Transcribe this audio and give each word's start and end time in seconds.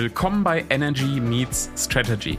Willkommen 0.00 0.44
bei 0.44 0.64
Energy 0.70 1.18
Meets 1.18 1.72
Strategy. 1.76 2.38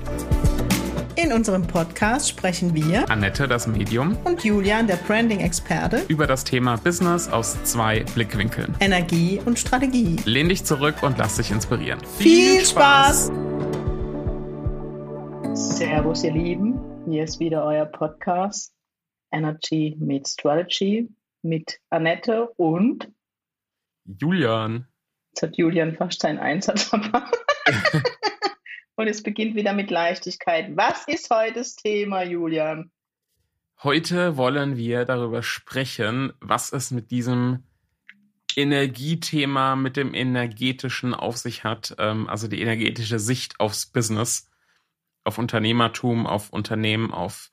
In 1.17 1.33
unserem 1.33 1.67
Podcast 1.67 2.29
sprechen 2.29 2.73
wir, 2.73 3.11
Annette, 3.11 3.49
das 3.49 3.67
Medium, 3.67 4.15
und 4.23 4.45
Julian, 4.45 4.87
der 4.87 4.95
Branding-Experte, 4.95 6.05
über 6.07 6.25
das 6.25 6.45
Thema 6.45 6.77
Business 6.77 7.27
aus 7.27 7.61
zwei 7.65 8.05
Blickwinkeln. 8.15 8.77
Energie 8.79 9.41
und 9.43 9.59
Strategie. 9.59 10.15
Lehn 10.23 10.47
dich 10.47 10.63
zurück 10.63 11.03
und 11.03 11.17
lass 11.17 11.35
dich 11.35 11.51
inspirieren. 11.51 11.99
Viel 12.17 12.63
Spaß! 12.65 13.25
Servus, 15.53 16.23
ihr 16.23 16.31
Lieben. 16.31 16.79
Hier 17.09 17.25
ist 17.25 17.41
wieder 17.41 17.65
euer 17.65 17.87
Podcast 17.87 18.73
Energy 19.33 19.97
Meets 19.99 20.31
Strategy 20.31 21.09
mit 21.41 21.77
Annette 21.89 22.47
und 22.55 23.11
Julian. 24.05 24.87
Jetzt 25.31 25.43
hat 25.43 25.57
Julian 25.57 25.93
fast 25.97 26.21
seinen 26.21 26.39
Einsatz 26.39 26.83
verpasst. 26.89 27.48
Und 28.95 29.07
es 29.07 29.23
beginnt 29.23 29.55
wieder 29.55 29.73
mit 29.73 29.91
Leichtigkeit. 29.91 30.75
Was 30.75 31.07
ist 31.07 31.29
heute 31.29 31.53
das 31.59 31.75
Thema, 31.75 32.23
Julian? 32.23 32.91
Heute 33.81 34.35
wollen 34.35 34.75
wir 34.75 35.05
darüber 35.05 35.41
sprechen, 35.41 36.33
was 36.41 36.73
es 36.73 36.91
mit 36.91 37.11
diesem 37.11 37.63
Energiethema, 38.57 39.77
mit 39.77 39.95
dem 39.95 40.13
energetischen 40.13 41.13
auf 41.13 41.37
sich 41.37 41.63
hat, 41.63 41.95
ähm, 41.97 42.27
also 42.27 42.49
die 42.49 42.61
energetische 42.61 43.19
Sicht 43.19 43.59
aufs 43.59 43.85
Business, 43.85 44.49
auf 45.23 45.37
Unternehmertum, 45.37 46.27
auf 46.27 46.49
Unternehmen, 46.49 47.11
auf 47.11 47.51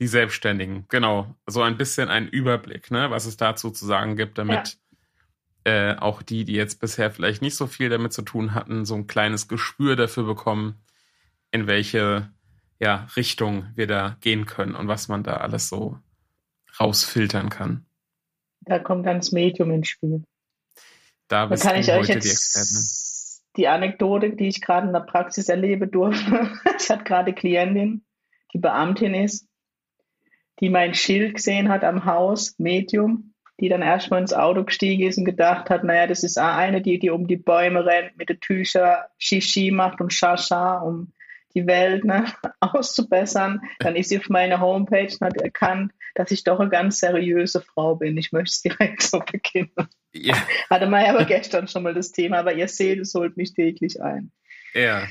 die 0.00 0.06
Selbstständigen. 0.06 0.86
Genau, 0.88 1.34
so 1.46 1.60
ein 1.60 1.76
bisschen 1.76 2.08
ein 2.08 2.26
Überblick, 2.26 2.90
ne, 2.90 3.10
was 3.10 3.26
es 3.26 3.36
dazu 3.36 3.70
zu 3.70 3.84
sagen 3.84 4.16
gibt, 4.16 4.38
damit 4.38 4.78
äh, 5.64 5.94
auch 5.96 6.22
die, 6.22 6.44
die 6.44 6.54
jetzt 6.54 6.80
bisher 6.80 7.10
vielleicht 7.10 7.42
nicht 7.42 7.56
so 7.56 7.66
viel 7.66 7.88
damit 7.88 8.12
zu 8.12 8.22
tun 8.22 8.54
hatten, 8.54 8.84
so 8.84 8.94
ein 8.94 9.06
kleines 9.06 9.48
Gespür 9.48 9.96
dafür 9.96 10.24
bekommen, 10.24 10.82
in 11.50 11.66
welche 11.66 12.30
ja, 12.78 13.06
Richtung 13.16 13.66
wir 13.74 13.86
da 13.86 14.16
gehen 14.20 14.46
können 14.46 14.74
und 14.74 14.88
was 14.88 15.08
man 15.08 15.22
da 15.22 15.36
alles 15.36 15.68
so 15.68 15.98
rausfiltern 16.80 17.50
kann. 17.50 17.84
Da 18.62 18.78
kommt 18.78 19.06
dann 19.06 19.18
das 19.18 19.32
Medium 19.32 19.70
ins 19.70 19.88
Spiel. 19.88 20.24
Da, 21.28 21.46
da 21.46 21.56
kann 21.56 21.76
ich 21.76 21.92
euch 21.92 22.08
jetzt 22.08 23.46
die, 23.54 23.60
die 23.62 23.68
Anekdote, 23.68 24.30
die 24.30 24.48
ich 24.48 24.60
gerade 24.60 24.86
in 24.86 24.92
der 24.92 25.00
Praxis 25.00 25.48
erlebe 25.48 25.86
durfte. 25.86 26.50
ich 26.78 26.88
hatte 26.88 27.04
gerade 27.04 27.34
Klientin, 27.34 28.04
die 28.52 28.58
Beamtin 28.58 29.14
ist, 29.14 29.46
die 30.60 30.70
mein 30.70 30.94
Schild 30.94 31.34
gesehen 31.34 31.68
hat 31.68 31.84
am 31.84 32.04
Haus, 32.04 32.58
Medium, 32.58 33.29
die 33.60 33.68
dann 33.68 33.82
erstmal 33.82 34.20
ins 34.20 34.32
Auto 34.32 34.64
gestiegen 34.64 35.06
ist 35.06 35.18
und 35.18 35.24
gedacht 35.24 35.70
hat, 35.70 35.84
naja, 35.84 36.06
das 36.06 36.24
ist 36.24 36.38
eine, 36.38 36.80
die, 36.80 36.98
die 36.98 37.10
um 37.10 37.26
die 37.26 37.36
Bäume 37.36 37.84
rennt, 37.84 38.16
mit 38.16 38.28
den 38.28 38.40
Tüchern 38.40 39.04
Shishi 39.18 39.70
macht 39.70 40.00
und 40.00 40.12
Shasha, 40.12 40.78
um 40.78 41.12
die 41.54 41.66
Welt 41.66 42.04
ne, 42.04 42.24
auszubessern. 42.60 43.60
Dann 43.78 43.96
ist 43.96 44.08
sie 44.08 44.18
auf 44.18 44.28
meiner 44.28 44.60
Homepage 44.60 45.12
und 45.12 45.20
hat 45.20 45.36
erkannt, 45.36 45.92
dass 46.14 46.30
ich 46.30 46.44
doch 46.44 46.58
eine 46.58 46.70
ganz 46.70 47.00
seriöse 47.00 47.60
Frau 47.60 47.96
bin. 47.96 48.16
Ich 48.16 48.32
möchte 48.32 48.50
es 48.50 48.62
direkt 48.62 49.02
so 49.02 49.20
beginnen. 49.20 49.70
Ja. 50.12 50.36
Hatte 50.68 50.86
man 50.86 51.04
aber 51.04 51.24
gestern 51.24 51.68
schon 51.68 51.82
mal 51.82 51.94
das 51.94 52.12
Thema, 52.12 52.38
aber 52.38 52.54
ihr 52.54 52.68
seht, 52.68 52.98
es 52.98 53.14
holt 53.14 53.36
mich 53.36 53.54
täglich 53.54 54.02
ein. 54.02 54.32
Ja. 54.74 55.06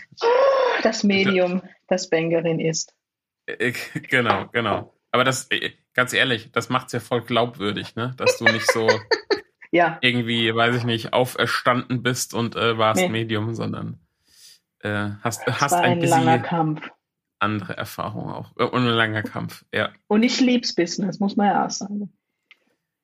Das 0.84 1.04
Medium, 1.04 1.62
das 1.88 2.10
Bankerin 2.10 2.60
ist. 2.60 2.94
Äh, 3.46 3.74
genau, 4.10 4.48
genau. 4.52 4.94
Aber 5.12 5.24
das, 5.24 5.50
äh, 5.52 5.72
ganz 5.94 6.14
ehrlich, 6.14 6.52
das 6.52 6.70
macht's 6.70 6.94
ja 6.94 7.00
voll 7.00 7.22
glaubwürdig, 7.22 7.96
ne? 7.96 8.14
Dass 8.18 8.38
du 8.38 8.46
nicht 8.46 8.72
so 8.72 8.88
ja. 9.72 9.98
irgendwie, 10.02 10.54
weiß 10.54 10.76
ich 10.76 10.84
nicht, 10.84 11.14
auferstanden 11.14 12.04
bist 12.04 12.34
und 12.34 12.56
äh, 12.56 12.78
warst 12.78 13.02
nee. 13.02 13.10
Medium, 13.10 13.54
sondern 13.56 14.00
äh, 14.80 15.10
hast, 15.22 15.46
hast 15.48 15.74
ein, 15.74 15.94
ein 15.94 16.00
bisschen 16.00 16.24
langer 16.24 16.40
Kampf. 16.40 16.90
andere 17.40 17.76
Erfahrung 17.76 18.30
auch. 18.30 18.52
Äh, 18.58 18.66
und 18.66 18.84
ein 18.84 18.94
langer 18.94 19.24
Kampf, 19.24 19.66
ja. 19.74 19.90
Und 20.08 20.24
ich 20.24 20.40
lieb's 20.40 20.74
Business, 20.76 21.20
muss 21.20 21.36
man 21.36 21.48
ja 21.48 21.66
auch 21.66 21.72
sagen. 21.72 22.14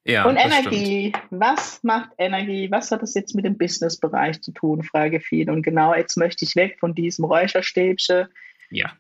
Ja, 0.08 0.26
und 0.26 0.38
Energie, 0.38 1.12
stimmt. 1.16 1.24
was 1.32 1.84
macht 1.84 2.12
Energie? 2.20 2.70
Was 2.70 2.92
hat 2.92 3.02
das 3.02 3.16
jetzt 3.16 3.34
mit 3.34 3.44
dem 3.44 3.58
Businessbereich 3.58 4.40
zu 4.40 4.52
tun? 4.52 4.84
Frage 4.84 5.20
viel. 5.20 5.50
Und 5.50 5.64
genau 5.64 5.96
jetzt 5.96 6.16
möchte 6.16 6.46
ich 6.46 6.56
weg 6.56 6.78
von 6.80 6.94
diesem 6.94 7.26
Räucherstäbchen. 7.26 8.28
Ja 8.70 8.94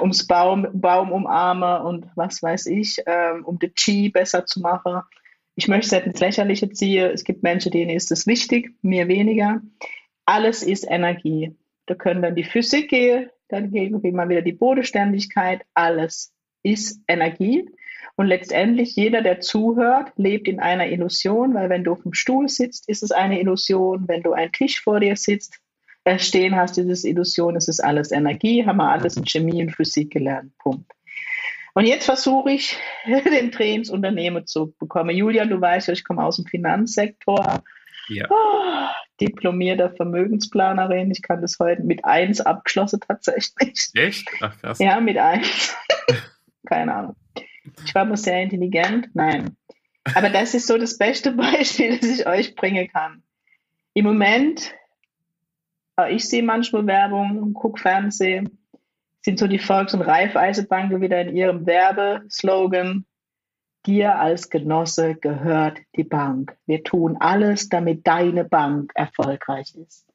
ums 0.00 0.26
Baum, 0.26 0.66
Baum 0.72 1.12
umarmen 1.12 1.82
und 1.82 2.06
was 2.14 2.42
weiß 2.42 2.66
ich, 2.66 3.02
ähm, 3.06 3.44
um 3.44 3.58
den 3.58 3.74
Chi 3.74 4.10
besser 4.10 4.46
zu 4.46 4.60
machen. 4.60 5.02
Ich 5.54 5.68
möchte 5.68 5.86
es 5.86 5.92
nicht 5.92 6.06
ins 6.06 6.20
Lächerliche 6.20 6.70
ziehen. 6.70 7.10
Es 7.12 7.24
gibt 7.24 7.42
Menschen, 7.42 7.72
denen 7.72 7.90
ist 7.90 8.12
es 8.12 8.26
wichtig, 8.26 8.70
mir 8.82 9.08
weniger. 9.08 9.60
Alles 10.24 10.62
ist 10.62 10.88
Energie. 10.88 11.56
Da 11.86 11.94
können 11.94 12.22
dann 12.22 12.36
die 12.36 12.44
Physik 12.44 12.90
gehen, 12.90 13.30
dann 13.48 13.70
gehen 13.70 14.02
wir 14.02 14.12
mal 14.12 14.28
wieder 14.28 14.42
die 14.42 14.52
Bodenständigkeit. 14.52 15.62
Alles 15.74 16.34
ist 16.62 17.02
Energie. 17.08 17.68
Und 18.16 18.26
letztendlich 18.26 18.94
jeder, 18.96 19.22
der 19.22 19.40
zuhört, 19.40 20.12
lebt 20.16 20.48
in 20.48 20.60
einer 20.60 20.88
Illusion, 20.88 21.54
weil 21.54 21.70
wenn 21.70 21.84
du 21.84 21.92
auf 21.92 22.02
dem 22.02 22.12
Stuhl 22.12 22.48
sitzt, 22.48 22.88
ist 22.88 23.02
es 23.02 23.12
eine 23.12 23.40
Illusion. 23.40 24.06
Wenn 24.08 24.22
du 24.22 24.32
einen 24.32 24.52
Tisch 24.52 24.80
vor 24.80 25.00
dir 25.00 25.16
sitzt, 25.16 25.60
stehen 26.16 26.56
hast, 26.56 26.76
dieses 26.76 27.04
Illusion, 27.04 27.56
es 27.56 27.68
ist 27.68 27.80
alles 27.80 28.12
Energie, 28.12 28.64
haben 28.64 28.78
wir 28.78 28.90
alles 28.90 29.16
in 29.16 29.26
Chemie 29.26 29.62
und 29.62 29.74
Physik 29.74 30.12
gelernt. 30.12 30.56
Punkt. 30.58 30.90
Und 31.74 31.84
jetzt 31.84 32.06
versuche 32.06 32.52
ich, 32.52 32.76
den 33.06 33.50
Dreh 33.50 33.74
ins 33.74 33.90
Unternehmen 33.90 34.46
zu 34.46 34.74
bekommen. 34.78 35.14
Julian, 35.14 35.50
du 35.50 35.60
weißt 35.60 35.88
ja, 35.88 35.92
ich 35.92 36.04
komme 36.04 36.24
aus 36.24 36.36
dem 36.36 36.46
Finanzsektor. 36.46 37.62
Ja. 38.08 38.26
Oh, 38.30 38.88
diplomierter 39.20 39.90
Vermögensplanerin. 39.90 41.10
Ich 41.10 41.22
kann 41.22 41.42
das 41.42 41.58
heute 41.58 41.82
mit 41.82 42.04
eins 42.04 42.40
abgeschlossen 42.40 43.00
tatsächlich. 43.06 43.90
Echt? 43.94 44.28
Ach 44.40 44.58
krass. 44.60 44.78
Ja, 44.78 45.00
mit 45.00 45.18
eins. 45.18 45.76
Keine 46.66 46.94
Ahnung. 46.94 47.16
Ich 47.84 47.94
war 47.94 48.04
mal 48.04 48.16
sehr 48.16 48.42
intelligent. 48.42 49.08
Nein. 49.14 49.56
Aber 50.14 50.30
das 50.30 50.54
ist 50.54 50.66
so 50.66 50.78
das 50.78 50.96
beste 50.96 51.32
Beispiel, 51.36 51.98
das 51.98 52.08
ich 52.08 52.26
euch 52.26 52.54
bringen 52.54 52.88
kann. 52.88 53.22
Im 53.94 54.04
Moment 54.04 54.74
ich 56.06 56.28
sehe 56.28 56.42
manchmal 56.42 56.86
Werbung, 56.86 57.52
gucke 57.54 57.80
Fernsehen, 57.80 58.58
sind 59.20 59.38
so 59.38 59.46
die 59.46 59.58
Volks- 59.58 59.94
und 59.94 60.02
Raiffeisenbanken 60.02 61.00
wieder 61.00 61.20
in 61.22 61.36
ihrem 61.36 61.66
Werbeslogan. 61.66 63.04
Dir 63.86 64.18
als 64.18 64.50
Genosse 64.50 65.14
gehört 65.14 65.78
die 65.96 66.04
Bank. 66.04 66.56
Wir 66.66 66.82
tun 66.84 67.16
alles, 67.20 67.68
damit 67.68 68.06
deine 68.06 68.44
Bank 68.44 68.92
erfolgreich 68.94 69.74
ist. 69.74 70.06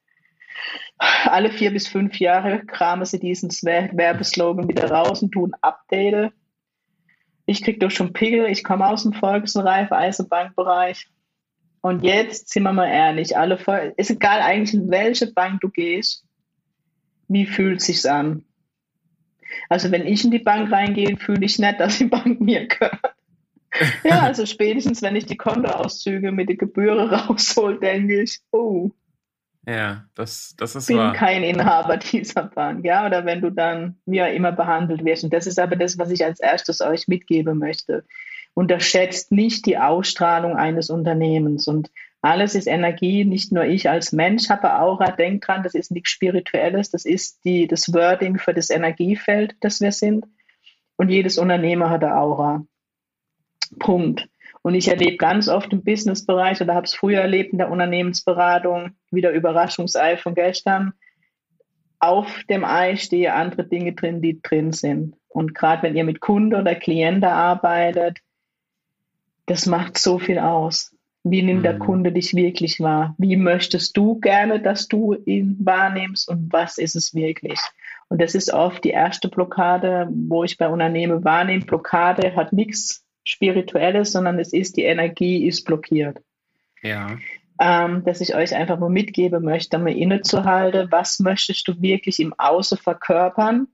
Alle 0.98 1.50
vier 1.50 1.72
bis 1.72 1.88
fünf 1.88 2.20
Jahre 2.20 2.66
kramen 2.66 3.06
sie 3.06 3.20
diesen 3.20 3.50
Werbeslogan 3.50 4.68
wieder 4.70 4.90
raus 4.92 5.22
und 5.22 5.32
tun 5.32 5.54
Update. 5.62 6.32
Ich 7.46 7.64
kriege 7.64 7.80
doch 7.80 7.92
schon 7.92 8.14
Pickel, 8.14 8.46
ich 8.46 8.64
komme 8.64 8.88
aus 8.88 9.04
dem 9.04 9.14
Volks- 9.14 9.56
und 9.56 9.66
Raiffeisenbankbereich. 9.66 11.08
Und 11.84 12.02
jetzt 12.06 12.50
sind 12.50 12.64
wir 12.64 12.72
mal 12.72 12.88
ehrlich, 12.88 13.38
alle 13.38 13.58
voll, 13.58 13.94
ist 13.98 14.10
egal 14.10 14.40
eigentlich, 14.40 14.74
in 14.74 14.90
welche 14.90 15.34
Bank 15.34 15.60
du 15.60 15.70
gehst, 15.70 16.24
wie 17.28 17.46
fühlt 17.46 17.82
es 17.82 17.88
sich 17.88 18.10
an? 18.10 18.46
Also 19.68 19.92
wenn 19.92 20.08
ich 20.08 20.24
in 20.24 20.32
die 20.32 20.40
Bank 20.40 20.72
reingehe, 20.72 21.18
fühle 21.18 21.46
ich 21.46 21.60
nicht, 21.60 21.80
dass 21.82 21.98
die 21.98 22.06
Bank 22.06 22.40
mir 22.40 22.68
gehört. 22.68 23.02
ja, 24.06 24.22
also 24.22 24.46
spätestens, 24.46 25.02
wenn 25.02 25.18
ich 25.18 25.26
die 25.26 25.36
Kontoauszüge 25.36 26.32
mit 26.32 26.48
der 26.48 26.56
Gebühren 26.56 27.10
raushol, 27.14 27.78
denke 27.82 28.22
ich, 28.22 28.40
oh. 28.52 28.92
Ja, 29.68 30.06
das, 30.16 30.56
das 30.58 30.78
ist 30.78 30.88
bin 30.88 31.00
wahr. 31.00 31.12
kein 31.12 31.44
Inhaber 31.44 31.98
dieser 32.12 32.44
Bank, 32.44 32.86
ja, 32.86 33.06
oder 33.06 33.26
wenn 33.26 33.42
du 33.42 33.50
dann 33.50 33.98
wie 34.06 34.24
auch 34.24 34.34
immer 34.34 34.54
behandelt 34.54 35.04
wirst. 35.04 35.26
Und 35.26 35.34
das 35.34 35.48
ist 35.48 35.60
aber 35.60 35.76
das, 35.76 35.98
was 35.98 36.12
ich 36.12 36.24
als 36.24 36.40
erstes 36.40 36.80
euch 36.80 37.10
mitgeben 37.10 37.60
möchte 37.60 38.06
unterschätzt 38.54 39.32
nicht 39.32 39.66
die 39.66 39.78
Ausstrahlung 39.78 40.56
eines 40.56 40.90
Unternehmens. 40.90 41.68
Und 41.68 41.90
alles 42.22 42.56
ist 42.56 42.68
Energie, 42.68 43.26
nicht 43.26 43.52
nur 43.52 43.66
ich 43.66 43.90
als 43.90 44.12
Mensch 44.12 44.50
habe 44.50 44.80
Aura, 44.80 45.12
denk 45.12 45.44
dran, 45.44 45.64
das 45.64 45.74
ist 45.74 45.92
nichts 45.92 46.12
Spirituelles, 46.12 46.90
das 46.90 47.06
ist 47.06 47.44
die, 47.44 47.68
das 47.68 47.94
Wording 47.94 48.38
für 48.38 48.54
das 48.54 48.70
Energiefeld, 48.70 49.56
das 49.60 49.82
wir 49.82 49.92
sind. 49.92 50.26
Und 50.96 51.10
jedes 51.10 51.38
Unternehmer 51.38 51.90
hat 51.90 52.04
eine 52.04 52.16
Aura. 52.16 52.66
Punkt. 53.80 54.28
Und 54.62 54.76
ich 54.76 54.88
erlebe 54.88 55.18
ganz 55.18 55.50
oft 55.50 55.74
im 55.74 55.84
Businessbereich 55.84 56.62
oder 56.62 56.76
habe 56.76 56.86
es 56.86 56.94
früher 56.94 57.20
erlebt 57.20 57.52
in 57.52 57.58
der 57.58 57.70
Unternehmensberatung, 57.70 58.92
wieder 59.12 59.32
Überraschungsei 59.32 60.16
von 60.16 60.36
gestern. 60.36 60.94
Auf 62.00 62.44
dem 62.50 62.64
Ei 62.64 62.96
stehe 62.96 63.34
andere 63.34 63.66
Dinge 63.66 63.94
drin, 63.94 64.22
die 64.22 64.42
drin 64.42 64.72
sind. 64.72 65.18
Und 65.28 65.54
gerade 65.54 65.84
wenn 65.84 65.98
ihr 65.98 66.06
mit 66.06 66.22
Kunde 66.22 66.58
oder 66.58 66.76
Klienten 66.76 67.26
arbeitet, 67.26 68.20
das 69.46 69.66
macht 69.66 69.98
so 69.98 70.20
viel 70.20 70.40
aus. 70.40 70.96
Wie 71.24 71.42
nimmt 71.42 71.60
mhm. 71.60 71.64
der 71.64 71.80
Kunde 71.80 72.12
dich 72.12 72.36
wirklich 72.36 72.80
wahr? 72.82 73.16
Wie 73.18 73.38
möchtest 73.38 73.96
du 73.96 74.20
gerne, 74.20 74.62
dass 74.62 74.88
du 74.88 75.16
ihn 75.26 75.58
wahrnimmst 75.62 76.28
und 76.28 76.52
was 76.52 76.78
ist 76.78 76.96
es 76.96 77.14
wirklich? 77.14 77.60
Und 78.10 78.22
das 78.22 78.36
ist 78.36 78.52
oft 78.54 78.84
die 78.84 78.90
erste 78.90 79.30
Blockade, 79.30 80.08
wo 80.12 80.44
ich 80.44 80.58
bei 80.58 80.68
Unternehmen 80.68 81.24
wahrnehme. 81.24 81.66
Blockade 81.66 82.36
hat 82.36 82.52
nichts 82.52 83.06
Spirituelles, 83.24 84.12
sondern 84.12 84.38
es 84.38 84.52
ist, 84.52 84.76
die 84.76 84.84
Energie 84.84 85.48
ist 85.48 85.64
blockiert. 85.64 86.20
Ja. 86.82 87.18
ähm, 87.62 88.04
dass 88.04 88.20
ich 88.20 88.36
euch 88.36 88.54
einfach 88.54 88.78
mal 88.78 88.90
mitgeben 88.90 89.46
möchte, 89.46 89.78
mal 89.78 89.96
innezuhalten. 89.96 90.92
Was 90.92 91.20
möchtest 91.20 91.66
du 91.68 91.82
wirklich 91.82 92.20
im 92.20 92.34
Außen 92.38 92.78
verkörpern? 92.78 93.68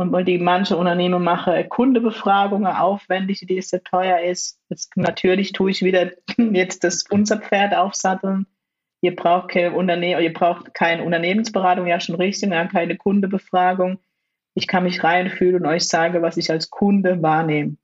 Und 0.00 0.26
die 0.26 0.38
manche 0.38 0.78
Unternehmen 0.78 1.22
machen 1.22 1.68
Kundebefragungen 1.68 2.72
aufwendig, 2.72 3.44
die 3.46 3.60
sehr 3.60 3.84
teuer 3.84 4.20
ist. 4.20 4.58
Jetzt, 4.70 4.96
natürlich 4.96 5.52
tue 5.52 5.70
ich 5.70 5.82
wieder 5.82 6.12
jetzt 6.38 6.84
das 6.84 7.04
unser 7.10 7.38
Pferd 7.38 7.74
aufsatteln. 7.74 8.46
Ihr 9.02 9.14
braucht 9.14 9.50
keine 9.50 9.74
Unternehmen, 9.74 10.22
ihr 10.22 10.32
braucht 10.32 10.72
keine 10.72 11.04
Unternehmensberatung, 11.04 11.86
ja 11.86 12.00
schon 12.00 12.14
richtig, 12.14 12.50
ja, 12.50 12.66
keine 12.66 12.96
Kundebefragung. 12.96 13.98
Ich 14.54 14.66
kann 14.66 14.84
mich 14.84 15.04
reinfühlen 15.04 15.56
und 15.56 15.66
euch 15.66 15.86
sagen, 15.86 16.22
was 16.22 16.38
ich 16.38 16.50
als 16.50 16.70
Kunde 16.70 17.20
wahrnehme. 17.20 17.76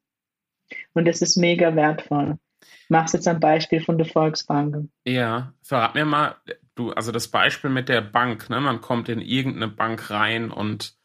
Und 0.94 1.06
das 1.06 1.20
ist 1.20 1.36
mega 1.36 1.76
wertvoll. 1.76 2.38
Ich 2.62 2.88
mache 2.88 3.12
jetzt 3.12 3.28
ein 3.28 3.40
Beispiel 3.40 3.82
von 3.82 3.98
der 3.98 4.06
Volksbank. 4.06 4.88
Ja, 5.04 5.52
verrat 5.60 5.94
mir 5.94 6.06
mal, 6.06 6.36
du, 6.76 6.92
also 6.92 7.12
das 7.12 7.28
Beispiel 7.28 7.68
mit 7.68 7.90
der 7.90 8.00
Bank, 8.00 8.48
ne? 8.48 8.58
Man 8.58 8.80
kommt 8.80 9.10
in 9.10 9.20
irgendeine 9.20 9.68
Bank 9.68 10.10
rein 10.10 10.50
und 10.50 10.96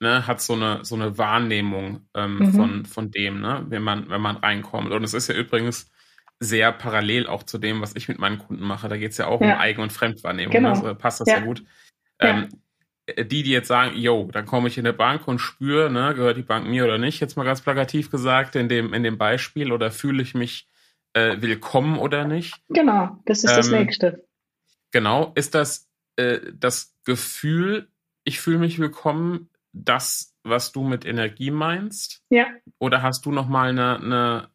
ne, 0.00 0.26
hat 0.26 0.40
so 0.40 0.54
eine, 0.54 0.84
so 0.84 0.94
eine 0.94 1.18
Wahrnehmung 1.18 2.08
ähm, 2.14 2.38
mhm. 2.38 2.52
von, 2.52 2.84
von 2.86 3.10
dem, 3.10 3.40
ne, 3.40 3.64
wenn 3.68 3.82
man, 3.82 4.08
wenn 4.08 4.20
man 4.20 4.36
reinkommt. 4.36 4.92
Und 4.92 5.04
es 5.04 5.14
ist 5.14 5.28
ja 5.28 5.34
übrigens 5.34 5.90
sehr 6.38 6.72
parallel 6.72 7.26
auch 7.26 7.42
zu 7.42 7.58
dem, 7.58 7.80
was 7.80 7.96
ich 7.96 8.08
mit 8.08 8.18
meinen 8.18 8.38
Kunden 8.38 8.64
mache. 8.64 8.88
Da 8.88 8.96
geht 8.96 9.12
es 9.12 9.18
ja 9.18 9.26
auch 9.26 9.40
ja. 9.40 9.54
um 9.54 9.60
Eigen- 9.60 9.82
und 9.82 9.92
Fremdwahrnehmung. 9.92 10.52
Genau. 10.52 10.70
Ne? 10.70 10.74
Also 10.74 10.94
passt 10.94 11.20
das 11.20 11.28
ja, 11.28 11.38
ja 11.38 11.44
gut. 11.44 11.64
Ähm, 12.18 12.48
die, 13.08 13.42
die 13.42 13.50
jetzt 13.50 13.68
sagen, 13.68 13.96
yo, 13.96 14.28
dann 14.32 14.46
komme 14.46 14.68
ich 14.68 14.78
in 14.78 14.86
eine 14.86 14.92
Bank 14.92 15.28
und 15.28 15.38
spüre, 15.38 15.90
ne, 15.90 16.14
gehört 16.14 16.36
die 16.36 16.42
Bank 16.42 16.66
mir 16.66 16.84
oder 16.84 16.98
nicht, 16.98 17.20
jetzt 17.20 17.36
mal 17.36 17.44
ganz 17.44 17.60
plakativ 17.60 18.10
gesagt, 18.10 18.56
in 18.56 18.68
dem, 18.68 18.92
in 18.92 19.04
dem 19.04 19.16
Beispiel, 19.16 19.70
oder 19.70 19.92
fühle 19.92 20.22
ich 20.22 20.34
mich 20.34 20.68
äh, 21.12 21.40
willkommen 21.40 21.98
oder 21.98 22.24
nicht? 22.24 22.54
Genau, 22.68 23.22
das 23.24 23.44
ist 23.44 23.50
ähm, 23.50 23.56
das 23.56 23.70
Nächste. 23.70 24.26
Genau, 24.90 25.32
ist 25.36 25.54
das 25.54 25.88
äh, 26.16 26.40
das 26.54 26.94
Gefühl, 27.04 27.88
ich 28.24 28.40
fühle 28.40 28.58
mich 28.58 28.78
willkommen, 28.78 29.50
das, 29.84 30.34
was 30.42 30.72
du 30.72 30.82
mit 30.82 31.04
Energie 31.04 31.50
meinst? 31.50 32.22
Ja. 32.30 32.46
Oder 32.78 33.02
hast 33.02 33.26
du 33.26 33.32
noch 33.32 33.48
mal 33.48 33.70
eine, 33.70 33.96
eine, 33.96 34.48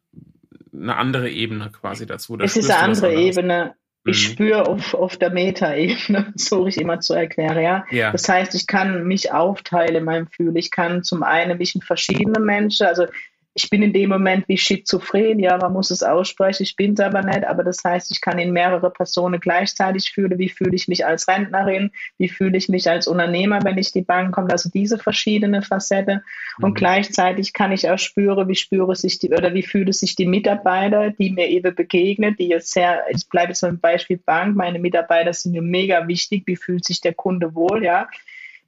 eine 0.72 0.96
andere 0.96 1.30
Ebene 1.30 1.70
quasi 1.70 2.06
dazu? 2.06 2.36
es 2.38 2.56
ist 2.56 2.70
eine 2.70 2.80
andere 2.80 3.14
Ebene. 3.14 3.74
Ich 4.04 4.28
mhm. 4.28 4.32
spüre 4.32 4.66
auf, 4.66 4.94
auf 4.94 5.16
der 5.16 5.30
Meta-Ebene, 5.30 6.32
so 6.36 6.66
ich 6.66 6.78
immer 6.78 6.98
zu 7.00 7.14
erklären, 7.14 7.62
ja? 7.62 7.84
ja. 7.90 8.10
Das 8.10 8.28
heißt, 8.28 8.54
ich 8.54 8.66
kann 8.66 9.04
mich 9.04 9.32
aufteilen 9.32 9.94
in 9.94 10.04
meinem 10.04 10.26
Gefühl. 10.26 10.56
Ich 10.56 10.72
kann 10.72 11.04
zum 11.04 11.22
einen 11.22 11.58
mich 11.58 11.74
in 11.76 11.82
verschiedene 11.82 12.40
Menschen, 12.40 12.86
also 12.86 13.06
ich 13.54 13.68
bin 13.68 13.82
in 13.82 13.92
dem 13.92 14.08
Moment 14.08 14.48
wie 14.48 14.56
schizophren, 14.56 15.38
ja, 15.38 15.58
man 15.58 15.72
muss 15.74 15.90
es 15.90 16.02
aussprechen, 16.02 16.62
ich 16.62 16.74
bin 16.74 16.94
es 16.94 17.00
aber 17.00 17.22
nicht, 17.22 17.44
aber 17.44 17.62
das 17.62 17.84
heißt, 17.84 18.10
ich 18.10 18.22
kann 18.22 18.38
in 18.38 18.52
mehrere 18.52 18.90
Personen 18.90 19.40
gleichzeitig 19.40 20.10
fühlen, 20.10 20.38
wie 20.38 20.48
fühle 20.48 20.74
ich 20.74 20.88
mich 20.88 21.04
als 21.04 21.28
Rentnerin, 21.28 21.90
wie 22.16 22.30
fühle 22.30 22.56
ich 22.56 22.70
mich 22.70 22.88
als 22.88 23.06
Unternehmer, 23.06 23.62
wenn 23.62 23.76
ich 23.76 23.92
die 23.92 24.02
Bank 24.02 24.34
komme, 24.34 24.50
also 24.50 24.70
diese 24.70 24.98
verschiedene 24.98 25.60
Facette 25.60 26.22
mhm. 26.58 26.64
und 26.64 26.74
gleichzeitig 26.74 27.52
kann 27.52 27.72
ich 27.72 27.90
auch 27.90 27.98
spüren, 27.98 28.48
wie 28.48 28.54
spüre 28.54 28.96
sich 28.96 29.18
die, 29.18 29.30
oder 29.30 29.52
wie 29.52 29.62
fühlen 29.62 29.92
sich 29.92 30.16
die 30.16 30.26
Mitarbeiter, 30.26 31.10
die 31.10 31.30
mir 31.30 31.48
eben 31.48 31.74
begegnen, 31.74 32.34
die 32.38 32.48
jetzt 32.48 32.72
sehr, 32.72 33.04
ich 33.10 33.28
bleibe 33.28 33.48
jetzt 33.48 33.60
beim 33.60 33.78
Beispiel 33.78 34.16
Bank, 34.16 34.56
meine 34.56 34.78
Mitarbeiter 34.78 35.32
sind 35.34 35.52
mir 35.52 35.62
mega 35.62 36.08
wichtig, 36.08 36.44
wie 36.46 36.56
fühlt 36.56 36.86
sich 36.86 37.02
der 37.02 37.12
Kunde 37.12 37.54
wohl, 37.54 37.84
ja, 37.84 38.08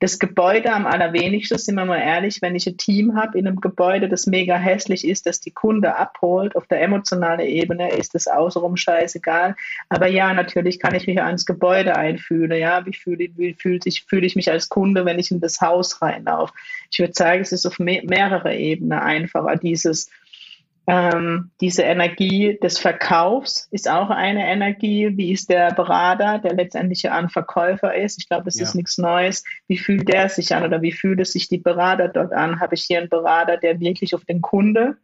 das 0.00 0.18
Gebäude 0.18 0.72
am 0.72 0.86
allerwenigsten, 0.86 1.56
sind 1.56 1.76
wir 1.76 1.84
mal 1.84 2.00
ehrlich, 2.00 2.42
wenn 2.42 2.54
ich 2.54 2.66
ein 2.66 2.76
Team 2.76 3.16
habe 3.16 3.38
in 3.38 3.46
einem 3.46 3.60
Gebäude, 3.60 4.08
das 4.08 4.26
mega 4.26 4.56
hässlich 4.56 5.06
ist, 5.06 5.26
das 5.26 5.40
die 5.40 5.52
Kunde 5.52 5.96
abholt, 5.96 6.56
auf 6.56 6.66
der 6.66 6.82
emotionalen 6.82 7.46
Ebene 7.46 7.90
ist 7.92 8.14
das 8.14 8.26
außenrum 8.26 8.76
scheißegal. 8.76 9.54
Aber 9.88 10.08
ja, 10.08 10.34
natürlich 10.34 10.80
kann 10.80 10.94
ich 10.94 11.06
mich 11.06 11.22
ans 11.22 11.46
Gebäude 11.46 11.96
einfühlen. 11.96 12.58
Ja, 12.58 12.84
wie 12.84 12.92
fühle 12.92 13.28
wie 13.36 13.54
fühlt 13.54 13.86
ich, 13.86 14.04
fühle 14.04 14.26
ich 14.26 14.36
mich 14.36 14.50
als 14.50 14.68
Kunde, 14.68 15.04
wenn 15.04 15.18
ich 15.18 15.30
in 15.30 15.40
das 15.40 15.60
Haus 15.60 16.02
reinlaufe? 16.02 16.52
Ich 16.90 16.98
würde 16.98 17.14
sagen, 17.14 17.40
es 17.42 17.52
ist 17.52 17.64
auf 17.64 17.78
mehrere 17.78 18.54
Ebenen 18.54 18.98
einfacher, 18.98 19.56
dieses 19.56 20.10
ähm, 20.86 21.50
diese 21.60 21.82
Energie 21.82 22.58
des 22.62 22.78
Verkaufs 22.78 23.68
ist 23.70 23.88
auch 23.88 24.10
eine 24.10 24.46
Energie. 24.46 25.10
Wie 25.16 25.32
ist 25.32 25.48
der 25.48 25.72
Berater, 25.72 26.38
der 26.38 26.54
letztendlich 26.54 27.10
ein 27.10 27.30
Verkäufer 27.30 27.94
ist? 27.94 28.18
Ich 28.20 28.28
glaube, 28.28 28.44
das 28.44 28.56
ja. 28.56 28.64
ist 28.64 28.74
nichts 28.74 28.98
Neues. 28.98 29.44
Wie 29.66 29.78
fühlt 29.78 30.08
der 30.08 30.28
sich 30.28 30.54
an 30.54 30.62
oder 30.62 30.82
wie 30.82 30.92
fühlt 30.92 31.20
es 31.20 31.32
sich 31.32 31.48
die 31.48 31.58
Berater 31.58 32.08
dort 32.08 32.32
an? 32.32 32.60
Habe 32.60 32.74
ich 32.74 32.84
hier 32.84 32.98
einen 32.98 33.08
Berater, 33.08 33.56
der 33.56 33.80
wirklich 33.80 34.14
auf 34.14 34.26
den 34.26 34.42
Kunde 34.42 34.98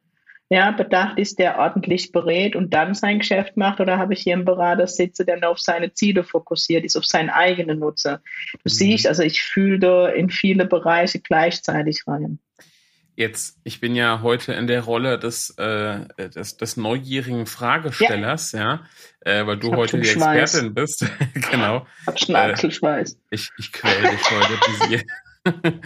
ja, 0.50 0.72
bedacht 0.72 1.16
ist, 1.18 1.38
der 1.38 1.58
ordentlich 1.58 2.12
berät 2.12 2.56
und 2.56 2.74
dann 2.74 2.92
sein 2.92 3.20
Geschäft 3.20 3.56
macht? 3.56 3.80
Oder 3.80 3.96
habe 3.96 4.12
ich 4.12 4.20
hier 4.20 4.34
einen 4.34 4.44
Berater 4.44 4.86
sitze, 4.86 5.24
der 5.24 5.38
nur 5.38 5.50
auf 5.50 5.60
seine 5.60 5.94
Ziele 5.94 6.24
fokussiert 6.24 6.84
ist, 6.84 6.96
auf 6.96 7.06
seinen 7.06 7.30
eigenen 7.30 7.78
Nutzer? 7.78 8.20
Du 8.52 8.58
mhm. 8.64 8.68
siehst, 8.68 9.06
also 9.06 9.22
ich 9.22 9.42
fühle 9.42 9.78
da 9.78 10.08
in 10.08 10.28
viele 10.28 10.66
Bereiche 10.66 11.20
gleichzeitig 11.20 12.02
rein. 12.06 12.38
Jetzt, 13.20 13.60
ich 13.64 13.80
bin 13.80 13.94
ja 13.94 14.22
heute 14.22 14.54
in 14.54 14.66
der 14.66 14.80
Rolle 14.80 15.18
des, 15.18 15.50
äh, 15.58 16.06
des, 16.30 16.56
des 16.56 16.78
neugierigen 16.78 17.44
Fragestellers, 17.44 18.52
ja, 18.52 18.80
ja 19.26 19.40
äh, 19.42 19.46
weil 19.46 19.58
du 19.58 19.76
heute 19.76 20.00
die 20.00 20.08
Expertin 20.08 20.72
bist. 20.72 21.04
genau. 21.50 21.86
Ich 22.00 22.06
hab 22.06 22.18
schon 22.18 22.34
Achselschweiß. 22.34 23.12
Äh, 23.12 23.16
ich, 23.28 23.50
ich 23.58 23.72
quäl 23.72 24.00
dich 24.00 24.30
heute. 24.30 25.04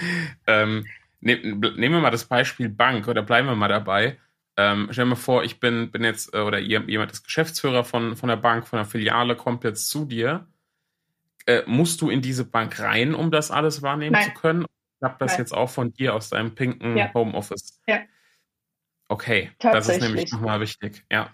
ähm, 0.46 0.86
ne, 1.22 1.34
nehmen 1.42 1.96
wir 1.96 2.00
mal 2.00 2.12
das 2.12 2.26
Beispiel 2.26 2.68
Bank 2.68 3.08
oder 3.08 3.24
bleiben 3.24 3.48
wir 3.48 3.56
mal 3.56 3.66
dabei. 3.66 4.16
Ähm, 4.56 4.86
stell 4.92 5.06
mir 5.06 5.16
vor, 5.16 5.42
ich 5.42 5.58
bin, 5.58 5.90
bin 5.90 6.04
jetzt, 6.04 6.32
äh, 6.34 6.38
oder 6.38 6.60
jemand 6.60 7.10
ist 7.10 7.24
Geschäftsführer 7.24 7.82
von, 7.82 8.14
von 8.14 8.28
der 8.28 8.36
Bank, 8.36 8.68
von 8.68 8.76
der 8.76 8.86
Filiale, 8.86 9.34
kommt 9.34 9.64
jetzt 9.64 9.88
zu 9.88 10.04
dir. 10.04 10.46
Äh, 11.46 11.62
musst 11.66 12.00
du 12.00 12.10
in 12.10 12.22
diese 12.22 12.44
Bank 12.44 12.78
rein, 12.78 13.12
um 13.12 13.32
das 13.32 13.50
alles 13.50 13.82
wahrnehmen 13.82 14.12
Nein. 14.12 14.26
zu 14.26 14.40
können? 14.40 14.66
Habe 15.02 15.16
das 15.18 15.36
jetzt 15.36 15.52
auch 15.52 15.68
von 15.68 15.92
dir 15.92 16.14
aus 16.14 16.30
deinem 16.30 16.54
pinken 16.54 16.96
ja. 16.96 17.12
Homeoffice. 17.12 17.80
Ja. 17.86 18.00
Okay, 19.08 19.50
das 19.58 19.88
ist 19.88 20.00
nämlich 20.00 20.32
nochmal 20.32 20.60
wichtig. 20.60 21.04
Ja. 21.10 21.30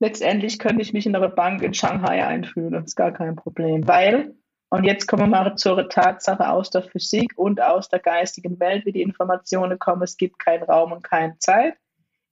Letztendlich 0.00 0.58
könnte 0.58 0.82
ich 0.82 0.92
mich 0.92 1.06
in 1.06 1.14
einer 1.14 1.28
Bank 1.28 1.62
in 1.62 1.74
Shanghai 1.74 2.24
einfühlen, 2.26 2.72
das 2.72 2.84
ist 2.84 2.96
gar 2.96 3.12
kein 3.12 3.36
Problem, 3.36 3.86
weil, 3.86 4.34
und 4.70 4.84
jetzt 4.84 5.06
kommen 5.06 5.24
wir 5.24 5.26
mal 5.26 5.56
zur 5.56 5.88
Tatsache 5.88 6.48
aus 6.48 6.70
der 6.70 6.82
Physik 6.82 7.32
und 7.36 7.60
aus 7.60 7.88
der 7.88 7.98
geistigen 7.98 8.58
Welt, 8.60 8.86
wie 8.86 8.92
die 8.92 9.02
Informationen 9.02 9.78
kommen, 9.78 10.02
es 10.02 10.16
gibt 10.16 10.38
keinen 10.38 10.62
Raum 10.62 10.92
und 10.92 11.02
keine 11.02 11.38
Zeit. 11.38 11.74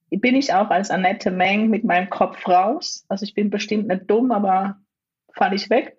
Bin 0.09 0.35
ich 0.35 0.53
auch 0.53 0.71
als 0.71 0.89
Annette 0.89 1.29
Meng 1.29 1.69
mit 1.69 1.83
meinem 1.83 2.09
Kopf 2.09 2.47
raus. 2.47 3.05
Also 3.09 3.23
ich 3.23 3.35
bin 3.35 3.51
bestimmt 3.51 3.87
nicht 3.87 4.09
dumm, 4.09 4.31
aber 4.31 4.77
falle 5.33 5.55
ich 5.55 5.69
weg. 5.69 5.95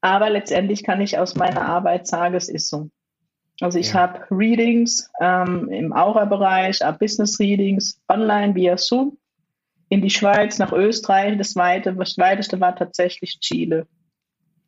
Aber 0.00 0.30
letztendlich 0.30 0.84
kann 0.84 1.00
ich 1.00 1.18
aus 1.18 1.34
meiner 1.34 1.66
Arbeit 1.66 2.06
sagen, 2.06 2.34
es 2.34 2.48
ist 2.48 2.68
so. 2.68 2.90
Also 3.62 3.78
ich 3.78 3.92
ja. 3.92 4.00
habe 4.00 4.26
Readings 4.30 5.08
ähm, 5.20 5.68
im 5.70 5.92
Aura-Bereich, 5.92 6.80
Business 6.98 7.38
Readings 7.38 8.00
online 8.08 8.54
via 8.54 8.76
Zoom 8.76 9.16
in 9.88 10.02
die 10.02 10.10
Schweiz, 10.10 10.58
nach 10.58 10.72
Österreich. 10.72 11.38
Das, 11.38 11.54
weite, 11.54 11.94
das 11.94 12.18
weiteste 12.18 12.60
war 12.60 12.74
tatsächlich 12.74 13.38
Chile. 13.40 13.86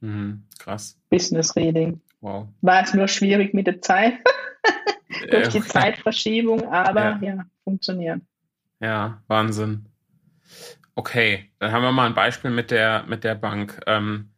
Mhm, 0.00 0.44
krass. 0.58 0.96
Business 1.10 1.56
Reading. 1.56 2.00
Wow. 2.20 2.48
War 2.60 2.80
jetzt 2.80 2.94
nur 2.94 3.08
schwierig 3.08 3.52
mit 3.52 3.66
der 3.66 3.82
Zeit, 3.82 4.14
durch 5.30 5.48
die 5.48 5.60
Zeitverschiebung, 5.62 6.68
aber 6.68 7.00
ja. 7.00 7.18
ja, 7.20 7.44
funktioniert. 7.64 8.20
Ja, 8.80 9.22
Wahnsinn. 9.26 9.86
Okay, 10.94 11.50
dann 11.58 11.72
haben 11.72 11.82
wir 11.82 11.90
mal 11.90 12.06
ein 12.06 12.14
Beispiel 12.14 12.50
mit 12.50 12.70
der, 12.70 13.04
mit 13.08 13.24
der 13.24 13.34
Bank. 13.34 13.80
Ähm, 13.86 14.30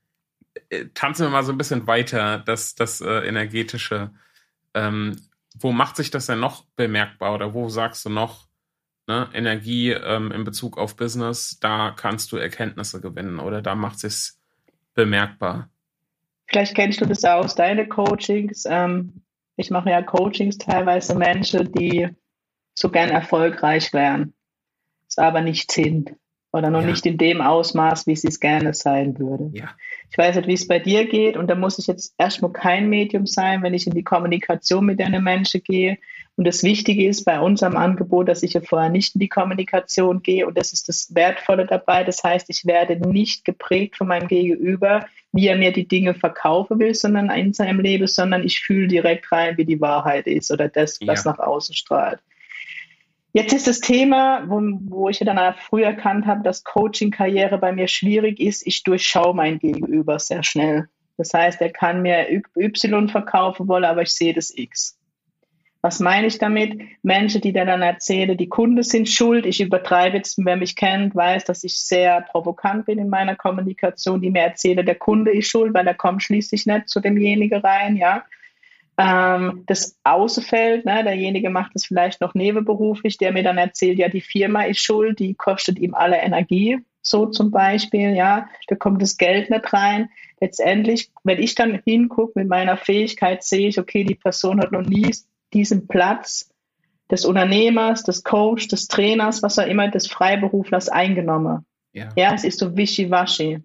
äh, 0.70 0.86
tanzen 0.94 1.26
wir 1.26 1.30
mal 1.30 1.42
so 1.42 1.52
ein 1.52 1.58
bisschen 1.58 1.86
weiter, 1.86 2.38
das, 2.38 2.74
das 2.74 3.02
äh, 3.02 3.26
energetische. 3.26 4.12
Ähm, 4.76 5.16
wo 5.58 5.72
macht 5.72 5.96
sich 5.96 6.10
das 6.10 6.26
denn 6.26 6.38
noch 6.38 6.66
bemerkbar 6.76 7.34
oder 7.34 7.54
wo 7.54 7.68
sagst 7.68 8.04
du 8.04 8.10
noch, 8.10 8.46
ne, 9.06 9.28
Energie 9.32 9.90
ähm, 9.90 10.30
in 10.30 10.44
Bezug 10.44 10.76
auf 10.76 10.96
Business, 10.96 11.58
da 11.60 11.92
kannst 11.96 12.30
du 12.30 12.36
Erkenntnisse 12.36 13.00
gewinnen 13.00 13.40
oder 13.40 13.62
da 13.62 13.74
macht 13.74 14.04
es 14.04 14.38
bemerkbar? 14.94 15.70
Vielleicht 16.46 16.74
kennst 16.74 17.00
du 17.00 17.06
das 17.06 17.24
aus 17.24 17.54
deine 17.54 17.88
Coachings. 17.88 18.64
Ähm, 18.68 19.22
ich 19.56 19.70
mache 19.70 19.90
ja 19.90 20.02
Coachings 20.02 20.58
teilweise 20.58 21.16
Menschen, 21.16 21.72
die 21.72 22.08
so 22.74 22.90
gern 22.90 23.08
erfolgreich 23.08 23.92
wären, 23.94 24.34
es 25.08 25.16
aber 25.16 25.40
nicht 25.40 25.72
sind 25.72 26.14
oder 26.56 26.70
noch 26.70 26.82
ja. 26.82 26.88
nicht 26.88 27.06
in 27.06 27.18
dem 27.18 27.40
Ausmaß, 27.40 28.06
wie 28.06 28.16
sie 28.16 28.28
es 28.28 28.40
gerne 28.40 28.74
sein 28.74 29.18
würde. 29.18 29.50
Ja. 29.52 29.70
Ich 30.10 30.18
weiß 30.18 30.36
nicht, 30.36 30.48
wie 30.48 30.54
es 30.54 30.66
bei 30.66 30.78
dir 30.78 31.06
geht 31.06 31.36
und 31.36 31.48
da 31.48 31.54
muss 31.54 31.78
ich 31.78 31.86
jetzt 31.86 32.14
erstmal 32.18 32.52
kein 32.52 32.88
Medium 32.88 33.26
sein, 33.26 33.62
wenn 33.62 33.74
ich 33.74 33.86
in 33.86 33.94
die 33.94 34.04
Kommunikation 34.04 34.86
mit 34.86 35.00
einem 35.00 35.22
Menschen 35.22 35.62
gehe. 35.62 35.98
Und 36.36 36.46
das 36.46 36.62
Wichtige 36.62 37.08
ist 37.08 37.24
bei 37.24 37.40
unserem 37.40 37.76
Angebot, 37.76 38.28
dass 38.28 38.42
ich 38.42 38.52
ja 38.52 38.60
vorher 38.60 38.90
nicht 38.90 39.14
in 39.14 39.20
die 39.20 39.28
Kommunikation 39.28 40.22
gehe 40.22 40.46
und 40.46 40.56
das 40.56 40.72
ist 40.72 40.88
das 40.88 41.14
Wertvolle 41.14 41.66
dabei. 41.66 42.04
Das 42.04 42.22
heißt, 42.22 42.48
ich 42.50 42.66
werde 42.66 42.96
nicht 43.08 43.44
geprägt 43.44 43.96
von 43.96 44.08
meinem 44.08 44.28
Gegenüber, 44.28 45.06
wie 45.32 45.48
er 45.48 45.56
mir 45.56 45.72
die 45.72 45.88
Dinge 45.88 46.14
verkaufen 46.14 46.78
will, 46.78 46.94
sondern 46.94 47.30
in 47.30 47.52
seinem 47.52 47.80
Leben, 47.80 48.06
sondern 48.06 48.44
ich 48.44 48.60
fühle 48.60 48.88
direkt 48.88 49.30
rein, 49.32 49.56
wie 49.56 49.64
die 49.64 49.80
Wahrheit 49.80 50.26
ist 50.26 50.50
oder 50.50 50.68
das, 50.68 50.98
was 51.06 51.24
ja. 51.24 51.32
nach 51.32 51.38
außen 51.38 51.74
strahlt. 51.74 52.20
Jetzt 53.36 53.52
ist 53.52 53.66
das 53.66 53.80
Thema, 53.80 54.44
wo, 54.48 54.62
wo 54.88 55.10
ich 55.10 55.18
dann 55.18 55.54
früh 55.56 55.84
erkannt 55.84 56.24
habe, 56.24 56.42
dass 56.42 56.64
Coaching-Karriere 56.64 57.58
bei 57.58 57.70
mir 57.70 57.86
schwierig 57.86 58.40
ist. 58.40 58.66
Ich 58.66 58.82
durchschaue 58.82 59.34
mein 59.34 59.58
Gegenüber 59.58 60.18
sehr 60.18 60.42
schnell. 60.42 60.88
Das 61.18 61.34
heißt, 61.34 61.60
er 61.60 61.68
kann 61.68 62.00
mir 62.00 62.30
Y 62.56 63.10
verkaufen 63.10 63.68
wollen, 63.68 63.84
aber 63.84 64.00
ich 64.00 64.14
sehe 64.14 64.32
das 64.32 64.56
X. 64.56 64.98
Was 65.82 66.00
meine 66.00 66.28
ich 66.28 66.38
damit? 66.38 66.80
Menschen, 67.02 67.42
die 67.42 67.52
dann 67.52 67.82
erzählen, 67.82 68.38
die 68.38 68.48
Kunden 68.48 68.82
sind 68.82 69.06
schuld. 69.06 69.44
Ich 69.44 69.60
übertreibe 69.60 70.16
jetzt, 70.16 70.38
wer 70.42 70.56
mich 70.56 70.74
kennt, 70.74 71.14
weiß, 71.14 71.44
dass 71.44 71.62
ich 71.62 71.78
sehr 71.78 72.22
provokant 72.22 72.86
bin 72.86 72.98
in 72.98 73.10
meiner 73.10 73.36
Kommunikation, 73.36 74.22
die 74.22 74.30
mir 74.30 74.44
erzählen, 74.44 74.86
der 74.86 74.94
Kunde 74.94 75.30
ist 75.30 75.50
schuld, 75.50 75.74
weil 75.74 75.86
er 75.86 75.92
kommt 75.92 76.22
schließlich 76.22 76.64
nicht 76.64 76.88
zu 76.88 77.00
demjenigen 77.00 77.60
rein, 77.60 77.96
ja. 77.96 78.24
Ähm, 78.98 79.64
das 79.66 79.98
ausfällt, 80.04 80.86
ne, 80.86 81.04
derjenige 81.04 81.50
macht 81.50 81.72
es 81.74 81.84
vielleicht 81.84 82.20
noch 82.22 82.34
nebenberuflich, 82.34 83.18
der 83.18 83.32
mir 83.32 83.42
dann 83.42 83.58
erzählt, 83.58 83.98
ja, 83.98 84.08
die 84.08 84.22
Firma 84.22 84.62
ist 84.62 84.80
schuld, 84.80 85.18
die 85.18 85.34
kostet 85.34 85.78
ihm 85.78 85.94
alle 85.94 86.16
Energie, 86.16 86.78
so 87.02 87.26
zum 87.26 87.50
Beispiel, 87.50 88.14
ja, 88.14 88.48
da 88.68 88.74
kommt 88.74 89.00
das 89.00 89.16
Geld 89.16 89.50
nicht 89.50 89.72
rein. 89.72 90.08
Letztendlich, 90.40 91.10
wenn 91.24 91.40
ich 91.40 91.54
dann 91.54 91.80
hingucke 91.84 92.32
mit 92.36 92.48
meiner 92.48 92.76
Fähigkeit, 92.76 93.44
sehe 93.44 93.68
ich, 93.68 93.78
okay, 93.78 94.02
die 94.02 94.16
Person 94.16 94.60
hat 94.60 94.72
noch 94.72 94.82
nie 94.82 95.14
diesen 95.52 95.86
Platz 95.86 96.50
des 97.10 97.24
Unternehmers, 97.24 98.02
des 98.02 98.24
Coach, 98.24 98.66
des 98.68 98.88
Trainers, 98.88 99.42
was 99.42 99.58
auch 99.58 99.66
immer, 99.66 99.88
des 99.88 100.08
Freiberuflers 100.08 100.88
eingenommen. 100.88 101.64
Ja, 101.92 102.08
ja 102.16 102.34
es 102.34 102.44
ist 102.44 102.58
so 102.58 102.76
wischiwaschi. 102.76 103.62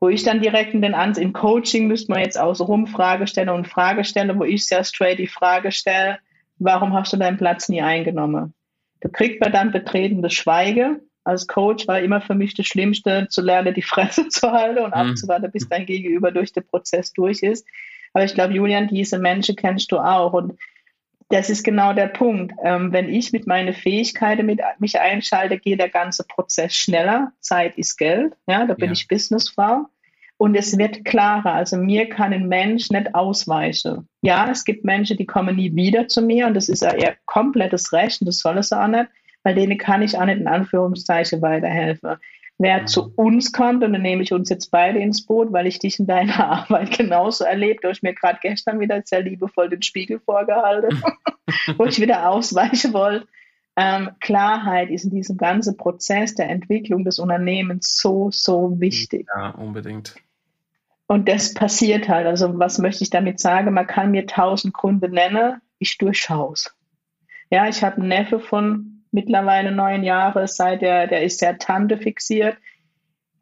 Wo 0.00 0.08
ich 0.08 0.22
dann 0.22 0.40
direkt 0.40 0.72
in 0.72 0.80
den 0.80 0.94
Ans 0.94 1.18
im 1.18 1.34
Coaching 1.34 1.86
müsste 1.86 2.10
man 2.10 2.22
jetzt 2.22 2.38
außenrum 2.38 2.86
Frage 2.86 3.26
stellen 3.26 3.50
und 3.50 3.68
Frage 3.68 4.04
stellen, 4.04 4.38
wo 4.38 4.44
ich 4.44 4.66
sehr 4.66 4.82
straight 4.82 5.18
die 5.18 5.26
Frage 5.26 5.72
stelle, 5.72 6.18
warum 6.58 6.94
hast 6.94 7.12
du 7.12 7.18
deinen 7.18 7.36
Platz 7.36 7.68
nie 7.68 7.82
eingenommen? 7.82 8.54
Da 9.00 9.10
kriegt 9.10 9.40
man 9.42 9.52
dann 9.52 9.72
betretenes 9.72 10.32
Schweige. 10.32 11.00
Als 11.24 11.46
Coach 11.46 11.86
war 11.86 12.00
immer 12.00 12.22
für 12.22 12.34
mich 12.34 12.54
das 12.54 12.66
Schlimmste, 12.66 13.28
zu 13.28 13.42
lernen, 13.42 13.74
die 13.74 13.82
Fresse 13.82 14.28
zu 14.28 14.50
halten 14.52 14.84
und 14.84 14.94
mhm. 14.94 15.10
abzuwarten, 15.10 15.50
bis 15.50 15.68
dein 15.68 15.84
Gegenüber 15.84 16.32
durch 16.32 16.52
den 16.52 16.66
Prozess 16.66 17.12
durch 17.12 17.42
ist. 17.42 17.66
Aber 18.12 18.24
ich 18.24 18.34
glaube, 18.34 18.54
Julian, 18.54 18.88
diese 18.88 19.18
Menschen 19.18 19.54
kennst 19.54 19.92
du 19.92 19.98
auch. 19.98 20.32
Und 20.32 20.58
das 21.30 21.48
ist 21.48 21.62
genau 21.62 21.92
der 21.92 22.08
Punkt. 22.08 22.52
Ähm, 22.62 22.92
wenn 22.92 23.08
ich 23.08 23.32
mit 23.32 23.46
meinen 23.46 23.72
Fähigkeiten 23.72 24.46
mit, 24.46 24.60
mich 24.80 25.00
einschalte, 25.00 25.58
geht 25.58 25.80
der 25.80 25.88
ganze 25.88 26.24
Prozess 26.24 26.74
schneller. 26.74 27.32
Zeit 27.40 27.78
ist 27.78 27.96
Geld. 27.96 28.34
Ja, 28.48 28.66
da 28.66 28.74
bin 28.74 28.86
ja. 28.86 28.92
ich 28.92 29.08
Businessfrau. 29.08 29.86
Und 30.38 30.56
es 30.56 30.76
wird 30.76 31.04
klarer. 31.04 31.52
Also 31.52 31.76
mir 31.76 32.08
kann 32.08 32.32
ein 32.32 32.48
Mensch 32.48 32.90
nicht 32.90 33.14
ausweichen. 33.14 34.08
Ja, 34.22 34.50
es 34.50 34.64
gibt 34.64 34.84
Menschen, 34.84 35.18
die 35.18 35.26
kommen 35.26 35.56
nie 35.56 35.74
wieder 35.76 36.08
zu 36.08 36.22
mir 36.22 36.46
und 36.46 36.54
das 36.54 36.68
ist 36.68 36.82
ja 36.82 36.94
ihr 36.94 37.14
komplettes 37.26 37.92
Recht 37.92 38.22
und 38.22 38.26
das 38.26 38.38
soll 38.38 38.58
es 38.58 38.72
auch 38.72 38.88
nicht, 38.88 39.06
weil 39.44 39.54
denen 39.54 39.78
kann 39.78 40.02
ich 40.02 40.18
auch 40.18 40.24
nicht 40.24 40.40
in 40.40 40.48
Anführungszeichen 40.48 41.42
weiterhelfen. 41.42 42.16
Wer 42.62 42.84
zu 42.84 43.10
uns 43.16 43.52
kommt, 43.52 43.82
und 43.82 43.94
dann 43.94 44.02
nehme 44.02 44.22
ich 44.22 44.34
uns 44.34 44.50
jetzt 44.50 44.70
beide 44.70 44.98
ins 44.98 45.24
Boot, 45.24 45.50
weil 45.50 45.66
ich 45.66 45.78
dich 45.78 45.98
in 45.98 46.06
deiner 46.06 46.46
Arbeit 46.68 46.90
genauso 46.90 47.44
erlebt, 47.44 47.84
habe 47.84 47.92
ich 47.92 48.02
mir 48.02 48.14
gerade 48.14 48.38
gestern 48.42 48.78
wieder 48.80 49.00
sehr 49.02 49.22
liebevoll 49.22 49.70
den 49.70 49.80
Spiegel 49.80 50.20
vorgehalten, 50.20 51.02
wo 51.78 51.86
ich 51.86 51.98
wieder 52.00 52.28
ausweichen 52.28 52.92
wollte. 52.92 53.26
Ähm, 53.76 54.10
Klarheit 54.20 54.90
ist 54.90 55.04
in 55.04 55.10
diesem 55.10 55.38
ganzen 55.38 55.78
Prozess 55.78 56.34
der 56.34 56.50
Entwicklung 56.50 57.02
des 57.02 57.18
Unternehmens 57.18 57.96
so, 57.96 58.30
so 58.30 58.78
wichtig. 58.78 59.26
Ja, 59.34 59.52
unbedingt. 59.52 60.16
Und 61.06 61.30
das 61.30 61.54
passiert 61.54 62.10
halt. 62.10 62.26
Also 62.26 62.58
was 62.58 62.76
möchte 62.76 63.04
ich 63.04 63.10
damit 63.10 63.40
sagen? 63.40 63.72
Man 63.72 63.86
kann 63.86 64.10
mir 64.10 64.26
tausend 64.26 64.74
Gründe 64.74 65.08
nennen, 65.08 65.62
ich 65.78 65.96
durchschaue 65.96 66.52
es. 66.52 66.76
Ja, 67.48 67.66
ich 67.68 67.82
habe 67.82 67.96
einen 67.96 68.08
Neffe 68.08 68.38
von 68.38 68.99
mittlerweile 69.12 69.72
neun 69.72 70.02
Jahre, 70.02 70.46
seit 70.48 70.82
er, 70.82 71.06
der 71.06 71.22
ist 71.22 71.38
sehr 71.38 71.58
Tante 71.58 71.98
fixiert. 71.98 72.56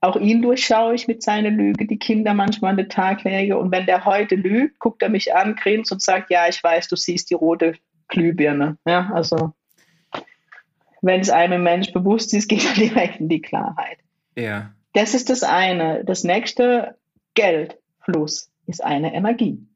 Auch 0.00 0.16
ihn 0.16 0.42
durchschaue 0.42 0.94
ich 0.94 1.08
mit 1.08 1.22
seiner 1.22 1.50
Lüge, 1.50 1.86
die 1.86 1.98
Kinder 1.98 2.32
manchmal 2.32 2.70
an 2.72 2.76
den 2.76 2.88
Tag 2.88 3.24
lege. 3.24 3.58
Und 3.58 3.72
wenn 3.72 3.86
der 3.86 4.04
heute 4.04 4.36
lügt, 4.36 4.78
guckt 4.78 5.02
er 5.02 5.08
mich 5.08 5.34
an, 5.34 5.56
grinst 5.56 5.90
und 5.90 6.02
sagt, 6.02 6.30
ja, 6.30 6.48
ich 6.48 6.62
weiß, 6.62 6.88
du 6.88 6.96
siehst 6.96 7.30
die 7.30 7.34
rote 7.34 7.74
Glühbirne. 8.06 8.78
Ja, 8.86 9.10
also 9.12 9.52
wenn 11.02 11.20
es 11.20 11.30
einem 11.30 11.62
Mensch 11.62 11.92
bewusst 11.92 12.32
ist, 12.34 12.48
geht 12.48 12.64
er 12.64 12.74
direkt 12.88 13.20
in 13.20 13.28
die 13.28 13.40
Klarheit. 13.40 13.98
Ja. 14.36 14.72
Das 14.92 15.14
ist 15.14 15.30
das 15.30 15.42
eine. 15.42 16.04
Das 16.04 16.24
nächste, 16.24 16.96
Geldfluss, 17.34 18.50
ist 18.66 18.82
eine 18.84 19.14
Energie. 19.14 19.66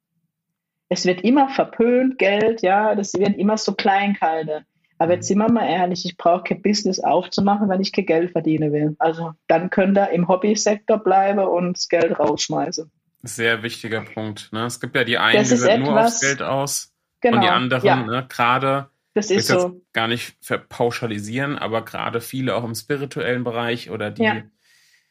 Es 0.89 1.07
wird 1.07 1.23
immer 1.23 1.49
verpönt, 1.49 2.19
Geld, 2.19 2.63
ja, 2.63 2.95
das 2.95 3.15
wird 3.15 3.37
immer 3.39 3.57
so 3.57 3.75
klein 3.75 4.15
gehalten. 4.15 4.67
Aber 4.99 5.15
jetzt 5.15 5.29
sind 5.29 5.39
wir 5.39 5.51
mal 5.51 5.67
ehrlich, 5.67 6.05
ich 6.05 6.17
brauche 6.17 6.45
kein 6.45 6.63
Business 6.63 7.01
aufzumachen, 7.01 7.69
wenn 7.69 7.81
ich 7.81 7.93
kein 7.93 8.07
Geld 8.07 8.33
verdienen 8.33 8.73
will. 8.73 8.95
Also 8.99 9.33
dann 9.49 9.71
könnt 9.71 9.99
ihr 9.99 10.11
im 10.11 10.29
Hobbysektor 10.29 10.99
bleiben 10.99 11.41
und 11.41 11.77
das 11.77 11.89
Geld 11.89 12.19
rausschmeißen. 12.19 12.91
Sehr 13.23 13.63
wichtiger 13.63 14.03
Punkt. 14.03 14.53
Ne? 14.53 14.67
Es 14.67 14.81
gibt 14.81 14.97
ja 14.97 15.05
die 15.05 15.19
einen, 15.19 15.39
die 15.39 15.57
sind 15.57 15.85
nur 15.85 16.01
aufs 16.01 16.21
Geld 16.21 16.43
aus 16.43 16.93
genau, 17.21 17.37
und 17.37 17.43
die 17.43 17.47
genau, 17.47 17.57
anderen, 17.57 17.87
ja. 17.87 17.97
ne, 18.05 18.27
gerade, 18.29 18.91
das 19.15 19.31
ist 19.31 19.49
so. 19.49 19.81
gar 19.93 20.09
nicht 20.09 20.37
verpauschalisieren, 20.41 21.59
aber 21.59 21.85
gerade 21.85 22.21
viele 22.21 22.57
auch 22.57 22.65
im 22.65 22.75
spirituellen 22.75 23.45
Bereich 23.45 23.91
oder 23.91 24.11
die 24.11 24.25
ja. 24.25 24.43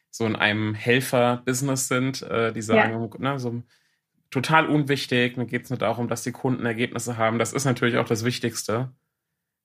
so 0.09 0.25
in 0.25 0.35
einem 0.35 0.73
Helfer-Business 0.73 1.87
sind, 1.87 2.21
äh, 2.23 2.51
die 2.51 2.61
sagen, 2.61 3.09
ja. 3.13 3.31
ne, 3.31 3.39
so 3.39 3.63
total 4.29 4.67
unwichtig, 4.67 5.37
mir 5.37 5.45
geht 5.45 5.65
es 5.65 5.69
nur 5.69 5.79
darum, 5.79 6.07
dass 6.07 6.23
die 6.23 6.31
Kunden 6.31 6.65
Ergebnisse 6.65 7.17
haben. 7.17 7.37
Das 7.37 7.53
ist 7.53 7.65
natürlich 7.65 7.97
auch 7.97 8.07
das 8.07 8.25
Wichtigste. 8.25 8.91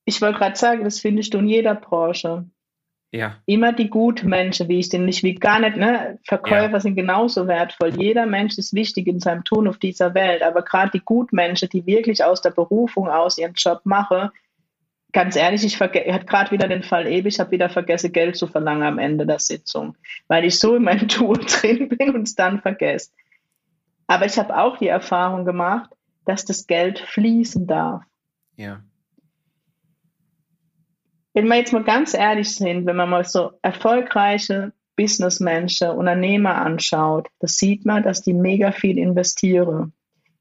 Ich 0.08 0.22
wollte 0.22 0.38
gerade 0.38 0.56
sagen, 0.56 0.84
das 0.84 1.00
findest 1.00 1.34
du 1.34 1.38
in 1.38 1.48
jeder 1.48 1.75
Branche. 1.75 2.46
Ja. 3.10 3.36
Immer 3.44 3.72
die 3.72 3.90
guten 3.90 4.28
Menschen, 4.28 4.68
wie 4.68 4.78
ich 4.78 4.88
den 4.88 5.04
nicht, 5.04 5.25
wie 5.25 5.34
gar 5.34 5.58
nicht, 5.58 5.76
ne? 5.76 6.18
Verkäufer 6.25 6.75
ja. 6.75 6.80
sind 6.80 6.94
genauso 6.94 7.48
wertvoll. 7.48 7.90
Jeder 8.00 8.25
Mensch 8.25 8.56
ist 8.56 8.72
wichtig 8.72 9.08
in 9.08 9.18
seinem 9.18 9.42
Tun 9.42 9.66
auf 9.66 9.78
dieser 9.78 10.14
Welt. 10.14 10.42
Aber 10.42 10.62
gerade 10.62 10.92
die 10.92 11.04
Gutmenschen, 11.04 11.68
die 11.68 11.86
wirklich 11.86 12.22
aus 12.22 12.40
der 12.40 12.50
Berufung 12.50 13.08
aus 13.08 13.36
ihren 13.36 13.54
Job 13.54 13.80
machen, 13.82 14.30
ganz 15.12 15.34
ehrlich, 15.34 15.64
ich 15.64 15.80
habe 15.80 16.25
gerade 16.25 16.50
wieder 16.52 16.68
den 16.68 16.84
Fall 16.84 17.08
ewig, 17.08 17.34
ich 17.34 17.40
habe 17.40 17.50
wieder 17.50 17.68
vergessen, 17.68 18.12
Geld 18.12 18.36
zu 18.36 18.46
verlangen 18.46 18.84
am 18.84 18.98
Ende 19.00 19.26
der 19.26 19.40
Sitzung, 19.40 19.96
weil 20.28 20.44
ich 20.44 20.58
so 20.60 20.76
in 20.76 20.84
meinem 20.84 21.08
Tool 21.08 21.38
drin 21.38 21.88
bin 21.88 22.14
und 22.14 22.28
es 22.28 22.36
dann 22.36 22.60
vergesse. 22.60 23.10
Aber 24.06 24.26
ich 24.26 24.38
habe 24.38 24.56
auch 24.56 24.78
die 24.78 24.88
Erfahrung 24.88 25.44
gemacht, 25.44 25.90
dass 26.26 26.44
das 26.44 26.68
Geld 26.68 27.00
fließen 27.00 27.66
darf. 27.66 28.04
Ja 28.56 28.82
wenn 31.36 31.48
wir 31.48 31.56
jetzt 31.56 31.74
mal 31.74 31.84
ganz 31.84 32.14
ehrlich 32.14 32.54
sind, 32.54 32.86
wenn 32.86 32.96
man 32.96 33.10
mal 33.10 33.22
so 33.22 33.50
erfolgreiche 33.60 34.72
Businessmenschen, 34.96 35.90
Unternehmer 35.90 36.54
anschaut, 36.54 37.28
da 37.40 37.46
sieht 37.46 37.84
man, 37.84 38.02
dass 38.02 38.22
die 38.22 38.32
mega 38.32 38.72
viel 38.72 38.96
investieren. 38.96 39.92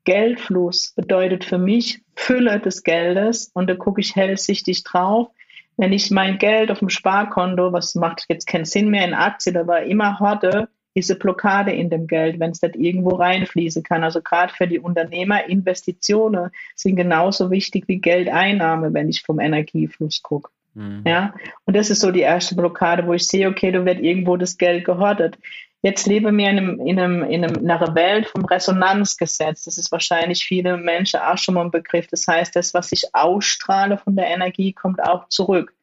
Geldfluss 0.05 0.93
bedeutet 0.95 1.43
für 1.43 1.57
mich 1.57 2.01
Fülle 2.15 2.61
des 2.61 2.83
Geldes 2.83 3.51
und 3.53 3.69
da 3.69 3.75
gucke 3.75 3.99
ich 3.99 4.15
hellsichtig 4.15 4.85
drauf. 4.85 5.27
Wenn 5.75 5.91
ich 5.91 6.11
mein 6.11 6.37
Geld 6.37 6.71
auf 6.71 6.79
dem 6.79 6.87
Sparkonto, 6.87 7.73
was 7.73 7.95
macht 7.95 8.23
jetzt 8.29 8.47
keinen 8.47 8.63
Sinn 8.63 8.89
mehr 8.89 9.03
in 9.05 9.13
Aktien, 9.13 9.57
aber 9.57 9.83
immer 9.83 10.21
horte, 10.21 10.69
eine 10.95 11.19
Blockade 11.19 11.73
in 11.73 11.89
dem 11.89 12.07
Geld, 12.07 12.39
wenn 12.39 12.51
es 12.51 12.61
nicht 12.61 12.77
irgendwo 12.77 13.17
reinfließen 13.17 13.83
kann. 13.83 14.05
Also 14.05 14.21
gerade 14.21 14.53
für 14.53 14.65
die 14.65 14.79
Unternehmer, 14.79 15.45
Investitionen 15.49 16.51
sind 16.73 16.95
genauso 16.95 17.51
wichtig 17.51 17.89
wie 17.89 17.99
Geldeinnahme, 17.99 18.93
wenn 18.93 19.09
ich 19.09 19.23
vom 19.23 19.41
Energiefluss 19.41 20.21
gucke. 20.21 20.54
Mhm. 20.75 21.03
Ja, 21.07 21.33
und 21.65 21.75
das 21.75 21.89
ist 21.89 22.01
so 22.01 22.11
die 22.11 22.21
erste 22.21 22.55
Blockade, 22.55 23.07
wo 23.07 23.13
ich 23.13 23.27
sehe, 23.27 23.47
okay, 23.47 23.71
da 23.71 23.83
wird 23.85 23.99
irgendwo 24.01 24.37
das 24.37 24.57
Geld 24.57 24.85
gehortet. 24.85 25.37
Jetzt 25.81 26.07
leben 26.07 26.35
wir 26.37 26.49
in, 26.49 26.57
einem, 26.57 26.79
in, 26.79 26.99
einem, 26.99 27.23
in, 27.23 27.43
einem, 27.43 27.63
in 27.63 27.71
einer 27.71 27.95
Welt 27.95 28.27
vom 28.27 28.43
Resonanzgesetz. 28.45 29.65
Das 29.65 29.77
ist 29.77 29.91
wahrscheinlich 29.91 30.43
viele 30.43 30.77
Menschen 30.77 31.19
auch 31.19 31.37
schon 31.37 31.55
mal 31.55 31.63
ein 31.63 31.71
Begriff. 31.71 32.07
Das 32.07 32.27
heißt, 32.27 32.55
das, 32.55 32.73
was 32.73 32.91
ich 32.91 33.13
ausstrahle 33.13 33.97
von 33.97 34.15
der 34.15 34.27
Energie, 34.27 34.73
kommt 34.73 35.01
auch 35.01 35.29
zurück. 35.29 35.73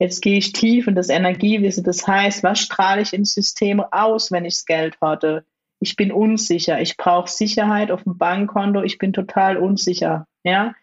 Jetzt 0.00 0.22
gehe 0.22 0.38
ich 0.38 0.52
tief 0.52 0.88
in 0.88 0.96
das 0.96 1.08
Energiewissen. 1.08 1.84
Das 1.84 2.06
heißt, 2.06 2.42
was 2.42 2.58
strahle 2.58 3.02
ich 3.02 3.12
ins 3.12 3.32
System 3.32 3.80
aus, 3.80 4.32
wenn 4.32 4.44
ich 4.44 4.54
das 4.54 4.66
Geld 4.66 5.00
hatte? 5.00 5.44
Ich 5.78 5.94
bin 5.94 6.10
unsicher. 6.10 6.80
Ich 6.80 6.96
brauche 6.96 7.30
Sicherheit 7.30 7.92
auf 7.92 8.02
dem 8.02 8.18
Bankkonto. 8.18 8.82
Ich 8.82 8.98
bin 8.98 9.12
total 9.12 9.56
unsicher. 9.56 10.26
Ja? 10.42 10.74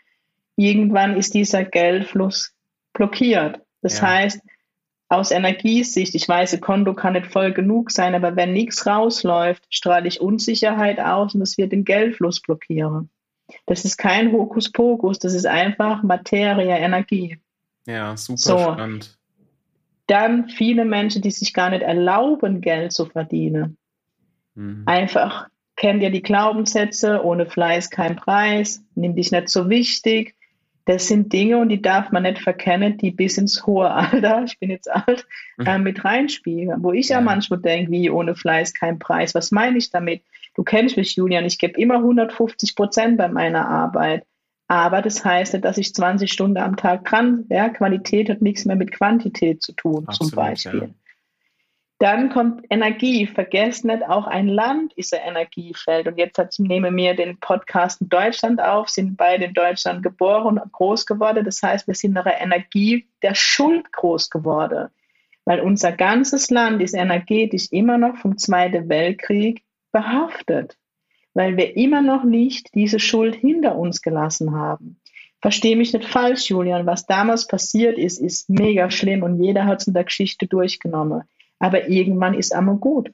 Irgendwann 0.56 1.18
ist 1.18 1.34
dieser 1.34 1.66
Geldfluss 1.66 2.51
blockiert. 2.94 3.62
Das 3.82 4.00
ja. 4.00 4.08
heißt, 4.08 4.42
aus 5.10 5.32
Energiesicht, 5.32 6.16
ich 6.16 6.28
weiß, 6.28 6.60
Konto 6.62 6.94
kann 6.94 7.14
nicht 7.14 7.28
voll 7.28 7.52
genug 7.52 7.92
sein, 7.92 8.16
aber 8.16 8.38
wenn 8.38 8.54
nichts 8.54 8.88
rausläuft, 8.88 9.66
strahle 9.70 10.08
ich 10.08 10.22
Unsicherheit 10.22 11.02
aus 11.02 11.34
und 11.34 11.42
das 11.42 11.58
wird 11.58 11.74
den 11.74 11.84
Geldfluss 11.84 12.42
blockieren. 12.42 13.10
Das 13.66 13.84
ist 13.84 13.98
kein 13.98 14.32
Hokuspokus, 14.32 15.20
das 15.20 15.34
ist 15.34 15.46
einfach 15.46 16.02
Materie, 16.04 16.78
Energie. 16.78 17.40
Ja, 17.86 18.16
super 18.16 18.38
so. 18.38 18.58
spannend. 18.58 19.18
Dann 20.08 20.48
viele 20.48 20.86
Menschen, 20.86 21.22
die 21.22 21.32
sich 21.32 21.54
gar 21.54 21.72
nicht 21.72 21.82
erlauben, 21.82 22.62
Geld 22.62 22.94
zu 22.94 23.06
verdienen. 23.06 23.78
Mhm. 24.56 24.84
Einfach 24.86 25.48
kennt 25.76 26.04
ihr 26.04 26.12
die 26.12 26.22
Glaubenssätze, 26.22 27.24
ohne 27.24 27.48
Fleiß 27.48 27.90
kein 27.90 28.16
Preis, 28.16 28.84
nimm 28.96 29.16
dich 29.16 29.32
nicht 29.32 29.50
so 29.50 29.70
wichtig, 29.70 30.36
Das 30.86 31.08
sind 31.08 31.32
Dinge 31.32 31.58
und 31.60 31.70
die 31.70 31.82
darf 31.82 32.12
man 32.12 32.24
nicht 32.24 32.40
verkennen, 32.40 32.98
die 32.98 33.12
bis 33.12 33.38
ins 33.38 33.66
hohe 33.66 33.90
Alter, 33.92 34.44
ich 34.46 34.60
bin 34.60 34.70
jetzt 34.72 34.90
alt, 34.92 35.28
Mhm. 35.58 35.66
äh, 35.68 35.80
mit 35.80 36.04
reinspielen. 36.04 36.84
Wo 36.84 36.92
ich 36.92 37.10
ja, 37.10 37.18
Ja. 37.18 37.22
manchmal 37.22 37.60
denke, 37.60 37.92
wie 37.92 38.10
ohne 38.10 38.36
Fleiß 38.36 38.74
kein 38.74 38.98
Preis. 39.00 39.36
Was 39.36 39.52
meine 39.52 39.78
ich 39.78 39.92
damit? 39.92 40.24
Du 40.56 40.64
kennst 40.64 40.98
mich, 40.98 41.16
Julian, 41.16 41.46
ich 41.46 41.58
gebe 41.60 41.80
immer 41.80 42.02
150 42.02 42.76
Prozent 42.76 43.18
bei 43.18 43.28
meiner 43.28 43.68
Arbeit. 43.68 44.26
Aber 44.68 45.02
das 45.02 45.24
heißt 45.26 45.54
nicht, 45.54 45.66
dass 45.66 45.78
ich 45.78 45.94
20 45.94 46.32
Stunden 46.32 46.58
am 46.58 46.78
Tag 46.78 47.04
dran, 47.06 47.46
ja, 47.50 47.70
Qualität 47.70 48.30
hat 48.30 48.42
nichts 48.42 48.64
mehr 48.66 48.78
mit 48.78 48.92
Quantität 48.94 49.62
zu 49.62 49.74
tun, 49.74 50.06
Absolut, 50.08 50.30
zum 50.32 50.36
Beispiel. 50.36 50.94
Dann 52.02 52.30
kommt 52.32 52.66
Energie. 52.72 53.28
Vergesst 53.28 53.86
nicht, 53.86 54.04
auch 54.10 54.26
ein 54.26 54.48
Land 54.48 54.92
ist 54.94 55.14
ein 55.14 55.22
Energiefeld. 55.24 56.08
Und 56.08 56.18
jetzt 56.18 56.40
hat, 56.40 56.56
nehmen 56.58 56.98
wir 56.98 57.14
den 57.14 57.38
Podcast 57.38 58.02
in 58.02 58.10
Deutschland 58.10 58.60
auf, 58.60 58.90
sind 58.90 59.18
beide 59.18 59.46
in 59.46 59.54
Deutschland 59.54 60.02
geboren 60.02 60.58
und 60.58 60.72
groß 60.72 61.06
geworden. 61.06 61.46
Das 61.46 61.62
heißt, 61.62 61.86
wir 61.86 61.94
sind 61.94 62.14
nach 62.14 62.24
der 62.24 62.42
Energie 62.42 63.06
der 63.22 63.36
Schuld 63.36 63.94
groß 63.94 64.32
geworden. 64.32 64.90
Weil 65.46 65.60
unser 65.60 65.92
ganzes 65.92 66.50
Land 66.50 66.82
ist 66.82 66.96
energetisch 66.96 67.68
immer 67.70 68.00
noch 68.00 68.18
vom 68.18 68.36
Zweiten 68.36 68.90
Weltkrieg 68.90 69.62
behaftet. 69.92 70.80
Weil 71.36 71.56
wir 71.56 71.78
immer 71.78 72.02
noch 72.02 72.24
nicht 72.24 72.74
diese 72.74 72.98
Schuld 73.00 73.36
hinter 73.36 73.76
uns 73.76 74.02
gelassen 74.02 74.56
haben. 74.56 75.00
Verstehe 75.40 75.76
mich 75.76 75.94
nicht 75.94 76.06
falsch, 76.06 76.50
Julian. 76.50 76.88
Was 76.88 77.06
damals 77.06 77.46
passiert 77.46 78.00
ist, 78.00 78.20
ist 78.20 78.50
mega 78.50 78.90
schlimm 78.90 79.22
und 79.22 79.40
jeder 79.40 79.68
hat 79.68 79.82
es 79.82 79.88
in 79.88 79.94
der 79.94 80.06
Geschichte 80.06 80.48
durchgenommen. 80.48 81.26
Aber 81.62 81.88
irgendwann 81.88 82.34
ist 82.34 82.54
einmal 82.54 82.76
gut. 82.76 83.12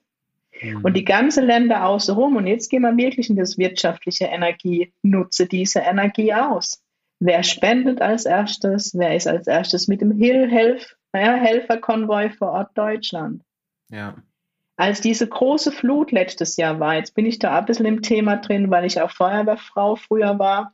Mhm. 0.61 0.83
Und 0.83 0.93
die 0.95 1.05
ganzen 1.05 1.45
Länder 1.45 1.85
außenrum, 1.85 2.35
und 2.35 2.47
jetzt 2.47 2.69
gehen 2.69 2.81
wir 2.81 2.95
wirklich 2.97 3.29
in 3.29 3.35
das 3.35 3.57
wirtschaftliche 3.57 4.25
Energie, 4.25 4.91
nutze 5.03 5.45
diese 5.45 5.79
Energie 5.79 6.33
aus. 6.33 6.81
Wer 7.19 7.43
spendet 7.43 8.01
als 8.01 8.25
erstes? 8.25 8.97
Wer 8.97 9.15
ist 9.15 9.27
als 9.27 9.47
erstes 9.47 9.87
mit 9.87 10.01
dem 10.01 10.11
Hil 10.11 10.49
Helf, 10.49 10.95
ja, 11.13 11.33
Helferkonvoi 11.33 12.29
vor 12.31 12.51
Ort 12.51 12.77
Deutschland? 12.77 13.41
ja. 13.89 14.15
Als 14.79 15.01
diese 15.01 15.27
große 15.27 15.71
Flut 15.71 16.11
letztes 16.11 16.55
Jahr 16.55 16.79
war, 16.79 16.95
jetzt 16.95 17.15
bin 17.15 17.25
ich 17.25 17.39
da 17.39 17.57
ein 17.57 17.65
bisschen 17.65 17.87
im 17.87 18.03
Thema 18.03 18.37
drin, 18.37 18.69
weil 18.69 18.85
ich 18.85 19.01
auch 19.01 19.09
Feuerwehrfrau 19.09 19.95
früher 19.95 20.37
war. 20.37 20.71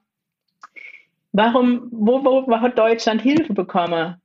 Warum, 1.32 1.88
wo, 1.90 2.24
wo, 2.24 2.46
wo 2.46 2.60
hat 2.60 2.78
Deutschland 2.78 3.22
Hilfe 3.22 3.54
bekommen? 3.54 4.22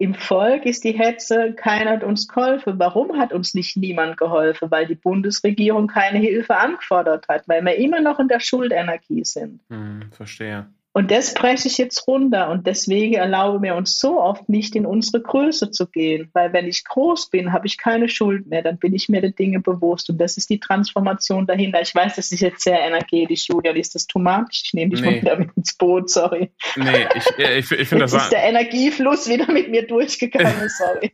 Im 0.00 0.14
Volk 0.14 0.64
ist 0.64 0.84
die 0.84 0.92
Hetze, 0.92 1.52
keiner 1.52 1.90
hat 1.90 2.04
uns 2.04 2.26
geholfen. 2.26 2.78
Warum 2.78 3.18
hat 3.18 3.34
uns 3.34 3.52
nicht 3.52 3.76
niemand 3.76 4.16
geholfen? 4.16 4.70
Weil 4.70 4.86
die 4.86 4.94
Bundesregierung 4.94 5.88
keine 5.88 6.18
Hilfe 6.18 6.56
angefordert 6.56 7.28
hat, 7.28 7.46
weil 7.48 7.62
wir 7.62 7.74
immer 7.74 8.00
noch 8.00 8.18
in 8.18 8.26
der 8.26 8.40
Schuldenergie 8.40 9.26
sind. 9.26 9.60
Mhm, 9.68 10.10
verstehe. 10.10 10.66
Und 10.92 11.12
das 11.12 11.34
breche 11.34 11.68
ich 11.68 11.78
jetzt 11.78 12.08
runter 12.08 12.50
und 12.50 12.66
deswegen 12.66 13.14
erlaube 13.14 13.60
mir 13.60 13.76
uns 13.76 14.00
so 14.00 14.20
oft 14.20 14.48
nicht 14.48 14.74
in 14.74 14.86
unsere 14.86 15.22
Größe 15.22 15.70
zu 15.70 15.86
gehen, 15.86 16.28
weil 16.32 16.52
wenn 16.52 16.66
ich 16.66 16.84
groß 16.84 17.30
bin, 17.30 17.52
habe 17.52 17.68
ich 17.68 17.78
keine 17.78 18.08
Schuld 18.08 18.48
mehr, 18.48 18.62
dann 18.62 18.76
bin 18.76 18.92
ich 18.92 19.08
mir 19.08 19.20
der 19.20 19.30
Dinge 19.30 19.60
bewusst 19.60 20.10
und 20.10 20.18
das 20.18 20.36
ist 20.36 20.50
die 20.50 20.58
Transformation 20.58 21.46
dahinter. 21.46 21.80
Ich 21.80 21.94
weiß, 21.94 22.16
das 22.16 22.32
ist 22.32 22.40
jetzt 22.40 22.64
sehr 22.64 22.80
energetisch, 22.80 23.48
Julian, 23.48 23.76
ist 23.76 23.94
das 23.94 24.08
too 24.08 24.18
much? 24.18 24.62
Ich 24.64 24.74
nehme 24.74 24.90
dich 24.90 25.00
Nee. 25.00 25.06
mal 25.12 25.22
wieder 25.22 25.38
mit 25.38 25.50
ins 25.56 25.74
Boot, 25.74 26.10
sorry. 26.10 26.50
Nee, 26.74 27.06
ich, 27.14 27.38
äh, 27.38 27.58
ich, 27.60 27.70
ich 27.70 27.88
finde 27.88 28.04
Jetzt 28.06 28.14
das, 28.14 28.24
ist 28.24 28.32
der 28.32 28.42
Energiefluss 28.42 29.28
wieder 29.28 29.50
mit 29.52 29.70
mir 29.70 29.86
durchgegangen, 29.86 30.68
sorry. 30.76 31.12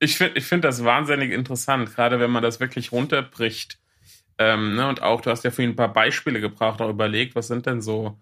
ich 0.00 0.18
find, 0.18 0.36
ich 0.36 0.44
find 0.44 0.64
das 0.64 0.84
wahnsinnig 0.84 1.32
interessant, 1.32 1.94
gerade 1.94 2.20
wenn 2.20 2.30
man 2.30 2.42
das 2.42 2.60
wirklich 2.60 2.92
runterbricht. 2.92 3.78
Ähm, 4.36 4.76
ne, 4.76 4.86
und 4.86 5.02
auch, 5.02 5.22
du 5.22 5.30
hast 5.30 5.44
ja 5.44 5.50
vorhin 5.50 5.70
ein 5.70 5.76
paar 5.76 5.92
Beispiele 5.94 6.40
gebracht, 6.42 6.82
auch 6.82 6.90
überlegt, 6.90 7.34
was 7.34 7.48
sind 7.48 7.64
denn 7.64 7.80
so, 7.80 8.18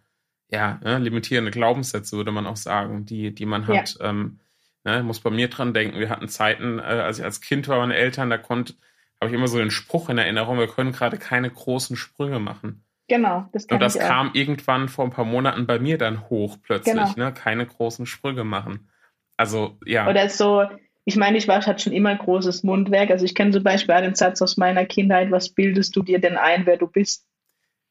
ja, 0.50 0.78
ne, 0.82 0.98
limitierende 0.98 1.50
Glaubenssätze, 1.50 2.16
würde 2.16 2.32
man 2.32 2.46
auch 2.46 2.56
sagen, 2.56 3.04
die, 3.06 3.34
die 3.34 3.46
man 3.46 3.62
Ja. 3.66 3.78
hat. 3.80 3.96
Ähm, 4.00 4.40
ne, 4.84 4.98
ich 4.98 5.04
muss 5.04 5.20
bei 5.20 5.30
mir 5.30 5.48
dran 5.48 5.74
denken, 5.74 5.98
wir 5.98 6.08
hatten 6.10 6.28
Zeiten, 6.28 6.78
äh, 6.78 6.82
als 6.82 7.18
ich 7.18 7.24
als 7.24 7.40
Kind 7.40 7.68
war, 7.68 7.78
meine 7.78 7.94
Eltern, 7.96 8.30
da 8.30 8.38
konnte, 8.38 8.74
habe 9.20 9.30
ich 9.30 9.34
immer 9.34 9.48
so 9.48 9.58
den 9.58 9.70
Spruch 9.70 10.08
in 10.08 10.18
Erinnerung, 10.18 10.58
wir 10.58 10.68
können 10.68 10.92
gerade 10.92 11.16
keine 11.18 11.50
großen 11.50 11.96
Sprünge 11.96 12.38
machen. 12.38 12.82
Genau, 13.08 13.48
das 13.52 13.66
kann 13.66 13.76
Und 13.76 13.80
das 13.82 13.94
ich 13.96 14.02
auch. 14.02 14.08
kam 14.08 14.30
irgendwann 14.34 14.88
vor 14.88 15.04
ein 15.04 15.10
paar 15.12 15.25
Monaten 15.25 15.66
bei 15.66 15.78
mir 15.78 15.97
dann 15.97 16.28
hoch 16.28 16.56
plötzlich, 16.62 16.92
Genau. 16.94 17.12
ne? 17.16 17.32
Keine 17.32 17.64
großen 17.64 18.04
Sprünge 18.06 18.42
machen. 18.44 18.88
Also, 19.36 19.78
ja. 19.84 20.08
Oder 20.08 20.28
so, 20.28 20.64
ich 21.04 21.14
meine, 21.16 21.38
ich 21.38 21.47
war, 21.47 21.58
ich 21.60 21.66
hatte 21.66 21.84
schon 21.84 21.92
immer 21.92 22.08
ein 22.10 22.18
großes 22.18 22.64
Mundwerk. 22.64 23.10
Also 23.10 23.25
ich 23.25 23.34
kenne 23.36 23.52
zum 23.52 23.62
Beispiel 23.62 23.94
einen 23.94 24.16
Satz 24.16 24.42
aus 24.42 24.56
meiner 24.56 24.84
Kindheit, 24.86 25.30
was 25.30 25.50
bildest 25.50 25.94
du 25.94 26.02
dir 26.02 26.18
denn 26.21 26.36
ein, 26.36 26.66
wer 26.66 26.76
du 26.78 26.86
bist? 26.88 27.25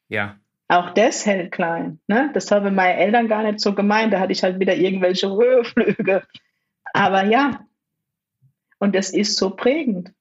ja. 0.10 0.38
Auch 0.68 0.92
das 0.92 1.26
hält 1.26 1.52
klein. 1.52 2.00
Ne? 2.08 2.32
Das 2.34 2.50
haben 2.52 2.74
meine 2.74 2.98
Eltern 2.98 3.28
gar 3.28 3.44
nicht 3.44 3.60
so 3.60 3.74
gemeint. 3.76 4.14
Da 4.14 4.20
hatte 4.20 4.32
ich 4.32 4.44
halt 4.44 4.60
wieder 4.60 4.76
irgendwelche 4.76 5.30
Höheflüge. 5.30 6.24
Aber 6.94 7.26
ja, 7.26 7.66
und 8.80 8.96
das 8.96 9.12
ist 9.12 9.38
so 9.38 9.52
prägend. 9.52 10.12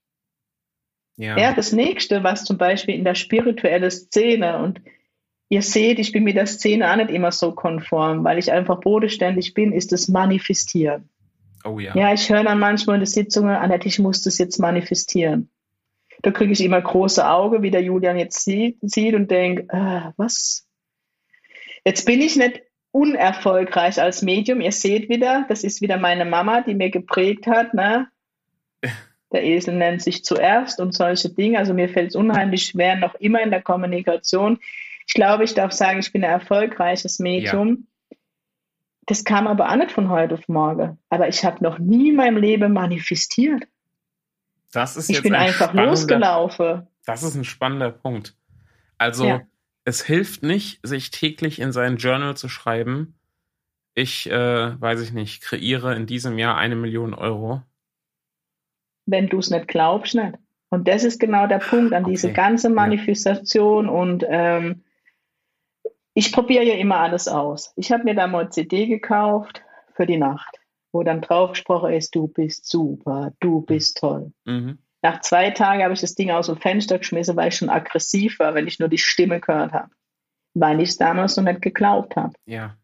Ja. 1.17 1.39
Ja, 1.39 1.53
das 1.55 1.73
nächste, 1.73 2.25
was 2.25 2.45
zum 2.45 2.59
Beispiel 2.59 2.95
in 2.95 3.05
der 3.05 3.15
spirituellen 3.15 3.91
Szene 3.91 4.59
und 4.59 4.81
ihr 5.49 5.63
seht, 5.63 5.99
ich 5.99 6.13
bin 6.13 6.25
mit 6.25 6.37
der 6.37 6.47
Szene 6.47 6.91
auch 6.91 6.97
nicht 6.97 7.11
immer 7.11 7.31
so 7.31 7.53
konform, 7.53 8.25
weil 8.25 8.39
ich 8.39 8.51
einfach 8.51 8.81
bodenständig 8.81 9.55
bin, 9.55 9.73
ist 9.73 9.93
das 9.93 10.09
Manifestieren. 10.09 11.09
Oh 11.65 11.79
ja. 11.79 11.97
Ja, 11.97 12.13
ich 12.13 12.29
höre 12.29 12.43
dann 12.43 12.59
manchmal 12.59 12.97
in 12.97 13.03
den 13.03 13.07
Sitzungen, 13.07 13.55
Annette, 13.55 13.89
ich 13.89 13.99
muss 13.99 14.23
das 14.23 14.39
jetzt 14.39 14.59
manifestieren. 14.59 15.49
Da 16.25 16.31
kriege 16.31 16.53
ich 16.53 16.65
immer 16.65 16.81
große 16.81 17.29
Augen, 17.29 17.63
wie 17.63 17.71
der 17.71 17.83
Julian 17.83 18.17
jetzt 18.17 18.45
sieht, 18.47 18.79
sieht 18.81 19.15
und 19.15 19.31
denke, 19.31 19.67
ah, 19.69 20.15
was? 20.17 20.67
Jetzt 21.85 22.07
bin 22.07 22.23
ich 22.23 22.37
nicht 22.37 22.63
unerfolgreich 22.93 24.01
als 24.01 24.23
Medium. 24.23 24.63
Ihr 24.63 24.73
seht 24.73 25.11
wieder, 25.11 25.45
das 25.51 25.65
ist 25.65 25.83
wieder 25.83 25.99
meine 25.99 26.25
Mama, 26.25 26.63
die 26.63 26.75
mir 26.75 26.91
geprägt 26.91 27.47
hat. 27.47 27.75
Ne? 27.75 28.09
Der 29.33 29.45
Esel 29.45 29.75
nennt 29.75 30.01
sich 30.01 30.25
zuerst 30.25 30.81
und 30.81 30.95
solche 30.95 31.29
Dinge. 31.29 31.59
Also 31.59 31.75
mir 31.75 31.91
fällt 31.91 32.09
es 32.09 32.17
unheimlich 32.17 32.65
schwer, 32.65 32.97
noch 32.97 33.17
immer 33.17 33.43
in 33.43 33.51
der 33.51 33.61
Kommunikation. 33.61 34.61
Ich 35.07 35.13
glaube, 35.13 35.45
ich 35.45 35.53
darf 35.53 35.73
sagen, 35.73 35.99
ich 35.99 36.11
bin 36.11 36.25
ein 36.25 36.31
erfolgreiches 36.31 37.19
Medium. 37.19 37.87
Das 39.05 39.25
kam 39.25 39.47
aber 39.47 39.69
auch 39.69 39.77
nicht 39.77 39.93
von 39.93 40.09
heute 40.09 40.37
auf 40.37 40.49
morgen. 40.49 40.99
Aber 41.11 41.29
ich 41.29 41.45
habe 41.45 41.63
noch 41.63 41.79
nie 41.79 42.09
in 42.09 42.17
meinem 42.17 42.39
Leben 42.39 42.73
manifestiert. 42.73 43.65
Das 44.75 44.97
ist 44.97 45.09
Ich 45.11 45.17
jetzt 45.17 45.23
bin 45.25 45.35
ein 45.35 45.47
einfach 45.47 45.73
losgelaufen. 45.73 46.87
Das 47.07 47.23
ist 47.23 47.35
ein 47.35 47.45
spannender 47.45 47.91
Punkt. 47.91 48.37
Also, 48.99 49.27
Ja. 49.27 49.43
es 49.85 50.03
hilft 50.03 50.43
nicht, 50.43 50.81
sich 50.87 51.11
täglich 51.11 51.61
in 51.61 51.73
sein 51.73 51.97
Journal 51.97 52.37
zu 52.37 52.49
schreiben. 52.49 53.19
Ich, 53.95 54.29
äh, 54.31 54.81
weiß 54.81 55.01
ich 55.03 55.13
nicht, 55.13 55.43
kreiere 55.43 55.95
in 55.95 56.07
diesem 56.07 56.39
Jahr 56.39 56.57
eine 56.57 56.77
Million 56.77 57.15
Euro. 57.15 57.63
wenn 59.07 59.29
du 59.29 59.39
es 59.39 59.51
nicht 59.51 59.69
glaubst, 59.69 60.15
nicht. 60.15 60.33
Und 60.71 60.89
das 60.89 61.05
ist 61.05 61.21
genau 61.21 61.47
der 61.47 61.59
Punkt 61.59 61.93
an 61.93 62.05
diese 62.05 62.29
Okay. 62.29 62.37
ganze 62.37 62.69
Ja. 62.69 62.75
Manifestation. 62.75 63.87
Und 63.89 64.25
ähm, 64.27 64.83
ich 66.15 66.33
probiere 66.33 66.65
ja 66.65 66.75
immer 66.77 67.01
alles 67.01 67.29
aus. 67.29 67.75
Ich 67.77 67.93
habe 67.93 68.05
mir 68.05 68.15
da 68.15 68.27
mal 68.27 68.51
CD 68.51 68.87
gekauft 68.87 69.63
für 69.95 70.07
die 70.07 70.17
Nacht, 70.17 70.57
wo 70.95 71.03
dann 71.03 71.21
drauf 71.21 71.51
gesprochen 71.51 71.93
ist, 71.93 72.15
du 72.15 72.29
bist 72.29 72.71
super, 72.71 73.33
du 73.41 73.61
bist 73.61 73.99
toll. 73.99 74.33
Mhm. 74.45 74.79
Nach 75.03 75.21
zwei 75.21 75.51
Tagen 75.51 75.83
habe 75.83 75.93
ich 75.93 76.01
das 76.01 76.15
Ding 76.15 76.31
aus 76.31 76.47
dem 76.47 76.57
Fenster 76.57 76.99
geschmissen, 76.99 77.37
weil 77.37 77.49
ich 77.49 77.57
schon 77.57 77.69
aggressiv 77.69 78.39
war, 78.39 78.55
wenn 78.55 78.69
ich 78.69 78.79
nur 78.79 78.89
die 78.89 78.99
Stimme 78.99 79.41
gehört 79.41 79.73
habe. 79.73 79.91
Weil 80.55 80.81
ich 80.81 80.91
es 80.91 80.97
damals 80.97 81.37
noch 81.37 81.45
nicht 81.45 81.61
geglaubt 81.61 82.17
habe. 82.17 82.33
Ja. 82.47 82.77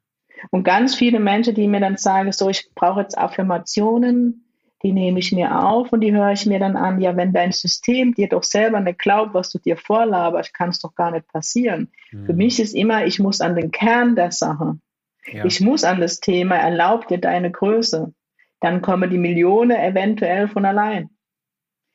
Und 0.51 0.65
ganz 0.65 0.95
viele 0.95 1.21
Menschen, 1.21 1.55
die 1.55 1.69
mir 1.69 1.81
dann 1.81 1.97
sagen, 1.97 2.33
so, 2.33 2.51
ich 2.51 2.71
brauche 2.75 3.01
jetzt 3.01 3.17
Affirmationen, 3.17 4.45
die 4.83 4.93
nehme 4.93 5.21
ich 5.21 5.31
mir 5.31 5.65
auf 5.65 5.93
und 5.93 6.01
die 6.01 6.13
höre 6.13 6.33
ich 6.33 6.47
mir 6.47 6.59
dann 6.59 6.77
an. 6.77 7.01
Ja, 7.01 7.17
wenn 7.17 7.33
dein 7.33 7.53
System 7.53 8.15
dir 8.15 8.29
doch 8.29 8.43
selber 8.43 8.81
nicht 8.81 8.99
glaubt, 8.99 9.35
was 9.35 9.51
du 9.51 9.59
dir 9.59 9.77
vorlaberst, 9.77 10.53
kann 10.53 10.71
es 10.71 10.81
doch 10.81 10.95
gar 10.95 11.13
nicht 11.13 11.29
passieren. 11.29 11.93
Mhm. 12.11 12.27
Für 12.27 12.33
mich 12.33 12.59
ist 12.59 12.75
immer, 12.75 13.07
ich 13.07 13.21
muss 13.21 13.41
an 13.41 13.55
den 13.55 13.71
Kern 13.71 14.17
der 14.17 14.33
Sache. 14.33 14.79
Ja. 15.27 15.45
Ich 15.45 15.61
muss 15.61 15.85
an 15.85 16.01
das 16.01 16.21
Thema, 16.21 16.57
erlaub 16.57 17.09
dir 17.09 17.19
deine 17.19 17.51
Größe. 17.51 18.13
Dann 18.61 18.83
kommen 18.83 19.11
die 19.11 19.19
Millionen 19.19 19.77
eventuell 19.77 20.49
von 20.49 20.65
allein. 20.65 21.11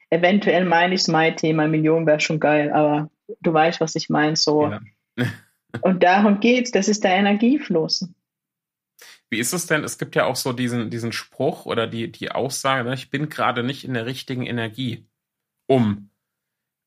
Eventuell 0.10 0.66
meine 0.66 0.96
ich 0.96 1.08
mein 1.08 1.36
Thema, 1.36 1.68
Millionen 1.68 2.06
wäre 2.06 2.20
schon 2.20 2.40
geil, 2.40 2.72
aber 2.72 3.10
du 3.42 3.54
weißt, 3.54 3.82
was 3.82 3.96
ich 3.96 4.10
meine, 4.10 4.36
so. 4.36 4.70
Ja. 4.70 4.82
Und 5.82 6.04
darum 6.04 6.40
geht's, 6.40 6.72
das 6.72 6.88
ist 6.88 7.04
der 7.04 7.16
Energiefluss. 7.16 8.08
Wie 9.30 9.40
ist 9.40 9.54
es 9.54 9.66
denn? 9.66 9.84
Es 9.84 9.98
gibt 9.98 10.16
ja 10.16 10.26
auch 10.26 10.36
so 10.36 10.54
diesen, 10.54 10.90
diesen 10.90 11.12
Spruch 11.12 11.66
oder 11.66 11.88
die, 11.88 12.12
die 12.12 12.32
Aussage, 12.32 12.88
ne, 12.88 12.94
ich 12.94 13.10
bin 13.10 13.30
gerade 13.30 13.64
nicht 13.64 13.84
in 13.84 13.94
der 13.94 14.06
richtigen 14.06 14.46
Energie, 14.46 15.08
um, 15.68 16.10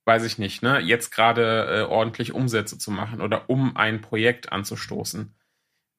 weiß 0.07 0.24
ich 0.24 0.38
nicht, 0.38 0.62
ne, 0.62 0.79
jetzt 0.79 1.11
gerade 1.11 1.66
äh, 1.66 1.83
ordentlich 1.83 2.33
Umsätze 2.33 2.79
zu 2.79 2.90
machen 2.90 3.20
oder 3.20 3.51
um 3.51 3.77
ein 3.77 4.01
Projekt 4.01 4.53
anzustoßen. 4.53 5.35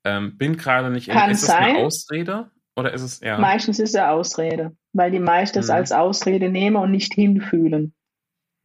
Ähm, 0.05 0.37
bin 0.37 0.55
gerade 0.57 0.89
nicht 0.89 1.07
in. 1.07 1.13
Kann 1.13 1.29
ist 1.31 1.41
es 1.41 1.47
sein. 1.47 1.75
eine 1.75 1.79
Ausrede 1.79 2.49
oder 2.75 2.93
ist 2.93 3.01
es 3.01 3.19
ja? 3.19 3.37
Meistens 3.37 3.79
ist 3.79 3.89
es 3.89 3.95
eine 3.95 4.11
Ausrede, 4.11 4.75
weil 4.93 5.11
die 5.11 5.19
meisten 5.19 5.59
es 5.59 5.67
Mhm. 5.67 5.73
als 5.73 5.91
Ausrede 5.91 6.49
nehmen 6.49 6.77
und 6.77 6.91
nicht 6.91 7.13
hinfühlen. 7.13 7.93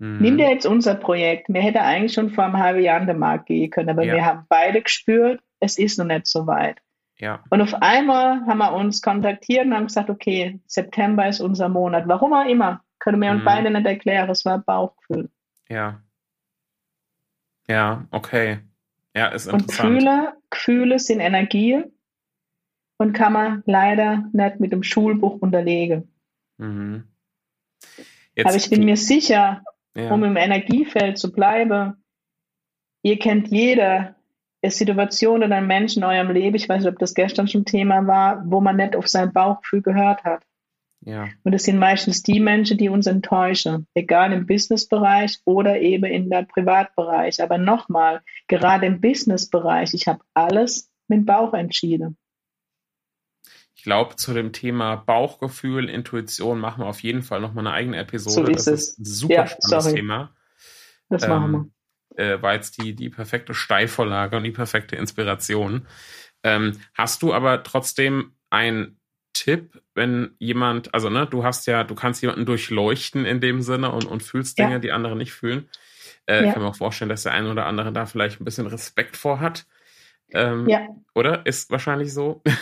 Hm, 0.01 0.19
Nimm 0.19 0.39
dir 0.39 0.49
jetzt 0.51 0.67
unser 0.67 0.95
Projekt. 0.95 1.49
Mir 1.49 1.63
hätte 1.63 1.81
eigentlich 1.83 2.13
schon 2.13 2.31
vor 2.31 2.45
einem 2.45 2.59
halben 2.59 2.81
Jahr 2.83 3.01
an 3.01 3.07
den 3.07 3.19
Markt 3.19 3.47
gehen 3.47 3.71
können, 3.71 3.91
aber 3.91 4.05
Ja. 4.05 4.15
wir 4.15 4.25
haben 4.25 4.47
beide 4.49 4.83
gespürt, 4.83 5.41
es 5.61 5.79
ist 5.79 5.99
noch 5.99 6.05
nicht 6.07 6.27
so 6.27 6.47
weit. 6.47 6.79
Ja. 7.19 7.43
Und 7.51 7.61
auf 7.63 7.75
einmal 7.75 8.45
haben 8.47 8.59
wir 8.59 8.73
uns 8.73 9.01
kontaktiert 9.03 9.67
und 9.67 9.75
haben 9.75 9.87
gesagt, 9.87 10.11
okay, 10.11 10.61
September 10.67 11.29
ist 11.29 11.41
unser 11.41 11.69
Monat. 11.69 12.09
Warum 12.09 12.33
auch 12.33 12.47
immer. 12.47 12.83
Können 12.99 13.21
wir 13.21 13.31
uns 13.31 13.43
Mhm. 13.43 13.45
beide 13.45 13.71
nicht 13.71 13.87
erklären. 13.87 14.31
Es 14.31 14.45
war 14.45 14.59
Bauchgefühl. 14.59 15.31
Ja. 15.69 16.01
Ja, 17.69 18.05
okay. 18.11 18.59
Ja, 19.17 19.29
ist 19.29 19.47
Und 19.47 19.63
interessant. 19.63 19.95
Gefühle, 19.95 20.33
Gefühle 20.51 20.99
sind 20.99 21.21
Energie 21.21 21.85
und 22.99 23.13
kann 23.13 23.33
man 23.33 23.63
leider 23.67 24.29
nicht 24.33 24.61
mit 24.61 24.73
dem 24.73 24.83
Schulbuch 24.83 25.41
unterlegen. 25.41 26.13
Mhm. 26.59 27.05
Aber 28.43 28.57
ich 28.57 28.71
bin 28.71 28.85
mir 28.85 28.97
sicher, 28.97 29.63
ja. 29.95 30.13
um 30.13 30.25
im 30.25 30.37
Energiefeld 30.37 31.19
zu 31.19 31.33
bleiben, 31.33 32.03
ihr 33.03 33.19
kennt 33.19 33.49
jeder 33.49 34.17
eine 34.63 34.71
Situation 34.71 35.45
oder 35.45 35.57
einen 35.57 35.67
Menschen 35.67 36.03
in 36.03 36.09
eurem 36.09 36.31
Leben, 36.31 36.57
ich 36.57 36.69
weiß 36.69 36.83
nicht, 36.83 36.93
ob 36.93 36.99
das 36.99 37.15
gestern 37.15 37.47
schon 37.47 37.65
Thema 37.65 38.07
war, 38.07 38.43
wo 38.47 38.61
man 38.61 38.77
nicht 38.77 38.97
auf 38.97 39.07
sein 39.07 39.33
Bauchgefühl 39.33 39.83
gehört 39.83 40.25
hat. 40.25 40.43
Ja. 41.05 41.29
Und 41.43 41.53
das 41.53 41.65
sind 41.65 41.79
meistens 41.79 42.23
die 42.23 42.41
Menschen, 42.41 42.79
die 42.79 42.89
uns 42.89 43.07
enttäuschen, 43.07 43.87
egal 43.95 44.33
im 44.33 44.47
Businessbereich 44.47 45.39
oder 45.45 45.81
eben 45.81 46.05
in 46.05 46.31
der 46.31 46.43
Privatbereich. 46.43 47.43
Aber 47.43 47.59
nochmal, 47.59 48.23
gerade 48.49 48.87
im 48.87 49.01
Businessbereich, 49.01 49.95
ich 49.95 50.09
habe 50.09 50.25
alles 50.35 50.91
mit 51.09 51.27
Bauch 51.27 51.55
entschieden. 51.55 52.17
Ich 53.75 53.83
glaube, 53.83 54.17
zu 54.17 54.33
dem 54.33 54.53
Thema 54.53 54.97
Bauchgefühl, 54.97 55.91
Intuition 55.91 56.59
machen 56.59 56.83
wir 56.83 56.87
auf 56.87 57.03
jeden 57.03 57.23
Fall 57.23 57.41
nochmal 57.41 57.67
eine 57.67 57.77
eigene 57.77 57.99
Episode. 57.99 58.47
So 58.47 58.53
ist 58.53 58.67
das 58.67 58.75
es. 58.75 58.89
ist 58.89 58.99
ein 59.01 59.05
super 59.05 59.35
Ja, 59.35 59.47
spannendes 59.47 59.85
sorry. 59.85 59.97
Thema. 59.97 60.35
Das 61.11 61.23
Ähm, 61.25 61.29
machen 61.29 61.53
wir. 61.53 61.71
Äh, 62.17 62.43
war 62.43 62.55
jetzt 62.55 62.79
die, 62.81 62.95
die 62.95 63.11
perfekte 63.11 63.53
Steilvorlage 63.53 64.37
und 64.37 64.45
die 64.45 64.53
perfekte 64.53 64.97
Inspiration. 64.97 65.87
Ähm, 66.43 66.81
hast 66.95 67.23
du 67.23 67.35
aber 67.35 67.63
trotzdem 67.63 68.33
einen 68.51 69.01
Tipp, 69.35 69.83
wenn 69.95 70.35
jemand, 70.39 70.95
also 70.95 71.11
ne, 71.11 71.27
du 71.27 71.45
hast 71.45 71.67
ja, 71.67 71.85
du 71.85 71.95
kannst 71.95 72.23
jemanden 72.23 72.47
durchleuchten 72.47 73.27
in 73.27 73.41
dem 73.41 73.61
Sinne 73.61 73.93
und, 73.93 74.07
und 74.07 74.23
fühlst 74.23 74.59
Ja. 74.59 74.67
Dinge, 74.67 74.81
die 74.81 74.93
andere 74.93 75.17
nicht 75.17 75.33
fühlen. 75.33 75.69
Äh, 76.27 76.41
Ja. 76.43 76.49
Ich 76.49 76.53
kann 76.55 76.63
mir 76.63 76.69
auch 76.69 76.77
vorstellen, 76.77 77.11
dass 77.11 77.25
der 77.25 77.33
eine 77.33 77.51
oder 77.51 77.67
andere 77.67 77.93
da 77.93 78.07
vielleicht 78.07 78.41
ein 78.41 78.45
bisschen 78.47 78.67
Respekt 78.67 79.17
vor 79.17 79.41
hat. 79.41 79.67
Ähm, 80.33 80.67
Ja. 80.69 80.89
Oder? 81.15 81.45
Ist 81.47 81.71
wahrscheinlich 81.71 82.13
so. 82.15 82.43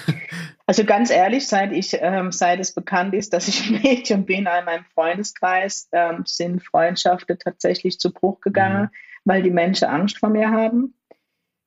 Also 0.65 0.85
ganz 0.85 1.11
ehrlich, 1.11 1.49
seit 1.49 1.73
ich, 1.73 1.99
ähm, 2.01 2.31
seit 2.31 2.61
es 2.61 2.73
bekannt 2.73 3.15
ist, 3.15 3.33
dass 3.33 3.49
ich 3.49 3.69
Medium 3.83 4.25
bin, 4.25 4.39
in 4.47 4.65
meinem 4.65 4.85
Freundeskreis 4.95 5.89
ähm, 5.93 6.23
sind 6.25 6.65
Freundschaften 6.65 7.37
tatsächlich 7.39 7.99
zu 7.99 8.13
Bruch 8.13 8.41
gegangen, 8.41 8.85
Mhm. 8.85 8.89
weil 9.25 9.43
die 9.43 9.51
Menschen 9.51 9.89
Angst 9.89 10.19
vor 10.19 10.31
mir 10.31 10.51
haben. 10.51 10.95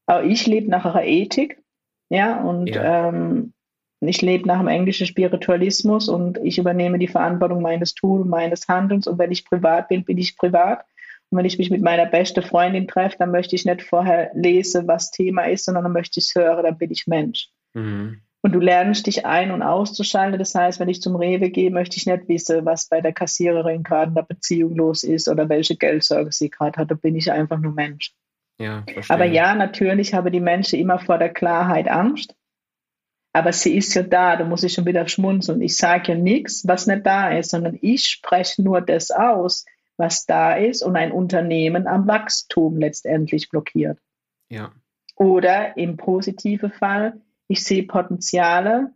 Auch 0.08 0.24
ich 0.24 0.48
lebe 0.48 0.70
nach 0.72 0.86
einer 0.86 1.04
Ethik, 1.04 1.62
ja, 2.10 2.42
und 2.42 2.68
Ja. 2.68 3.10
Ähm, 3.10 3.54
ich 4.08 4.22
lebe 4.22 4.48
nach 4.48 4.60
dem 4.60 4.68
englischen 4.68 5.08
Spiritualismus 5.08 6.10
und 6.10 6.38
ich 6.44 6.58
übernehme 6.58 7.00
die 7.00 7.08
Verantwortung 7.08 7.62
meines 7.62 7.94
Tuns, 7.94 8.26
meines 8.28 8.68
Handelns. 8.68 9.08
Und 9.08 9.20
wenn 9.20 9.32
ich 9.32 9.46
privat 9.46 9.88
bin, 9.90 10.04
bin 10.04 10.18
ich 10.18 10.38
privat. 10.38 10.86
Und 11.30 11.38
wenn 11.38 11.46
ich 11.46 11.58
mich 11.58 11.72
mit 11.72 11.82
meiner 11.82 12.06
besten 12.06 12.44
Freundin 12.44 12.88
treffe, 12.88 13.18
dann 13.20 13.32
möchte 13.32 13.56
ich 13.56 13.66
nicht 13.66 13.82
vorher 13.82 14.32
lesen, 14.34 14.88
was 14.88 15.12
Thema 15.12 15.44
ist, 15.44 15.66
sondern 15.66 15.84
dann 15.84 15.94
möchte 15.94 16.20
ich 16.20 16.28
es 16.28 16.36
hören, 16.36 16.64
dann 16.64 16.78
bin 16.78 16.92
ich 16.92 17.08
Mensch. 17.08 17.50
Mhm. 17.74 18.22
Und 18.42 18.52
du 18.52 18.60
lernst 18.60 19.08
dich 19.08 19.26
ein- 19.26 19.50
und 19.50 19.64
auszuschalten. 19.64 20.38
Das 20.38 20.54
heißt, 20.54 20.80
wenn 20.80 20.90
ich 20.90 21.02
zum 21.02 21.16
Rewe 21.16 21.50
gehe, 21.50 21.72
möchte 21.72 21.98
ich 21.98 22.06
nicht 22.06 22.28
wissen, 22.28 22.64
was 22.64 22.88
bei 22.88 23.02
der 23.02 23.12
Kassiererin 23.12 23.82
gerade 23.82 24.10
in 24.10 24.16
der 24.16 24.22
Beziehung 24.22 24.76
los 24.76 25.04
ist 25.04 25.28
oder 25.28 25.50
welche 25.50 25.76
Geldsorge 25.76 26.32
sie 26.32 26.52
gerade 26.52 26.80
hat. 26.80 26.92
Da 26.92 26.96
bin 26.96 27.16
ich 27.16 27.32
einfach 27.32 27.58
nur 27.58 27.74
Mensch. 27.74 28.14
Ja. 28.60 28.86
Aber 29.10 29.26
ja, 29.26 29.56
natürlich 29.56 30.14
haben 30.14 30.32
die 30.32 30.40
Menschen 30.40 30.80
immer 30.80 31.00
vor 31.00 31.18
der 31.18 31.30
Klarheit 31.30 31.88
Angst. 31.88 32.36
Aber 33.36 33.52
sie 33.52 33.76
ist 33.76 33.94
ja 33.96 34.02
da, 34.02 34.38
da 34.38 34.46
muss 34.46 34.64
ich 34.64 34.72
schon 34.72 34.86
wieder 34.86 35.06
schmunzeln. 35.10 35.62
Ich 35.62 35.76
sage 35.76 36.14
ja 36.14 36.18
nichts, 36.18 36.66
was 36.70 36.88
nicht 36.88 37.06
da 37.06 37.38
ist, 37.38 37.52
sondern 37.52 37.78
ich 37.82 38.06
spreche 38.06 38.62
nur 38.62 38.80
das 38.80 39.12
aus, 39.12 39.66
was 39.98 40.26
da 40.26 40.54
ist 40.54 40.82
und 40.82 40.96
ein 40.96 41.12
Unternehmen 41.12 41.86
am 41.86 42.08
Wachstum 42.08 42.78
letztendlich 42.78 43.50
blockiert. 43.50 44.00
Ja. 44.48 44.72
Oder 45.18 45.76
im 45.76 45.98
positiven 45.98 46.72
Fall, 46.72 47.20
ich 47.50 47.62
sehe 47.66 47.84
Potenziale, 47.84 48.94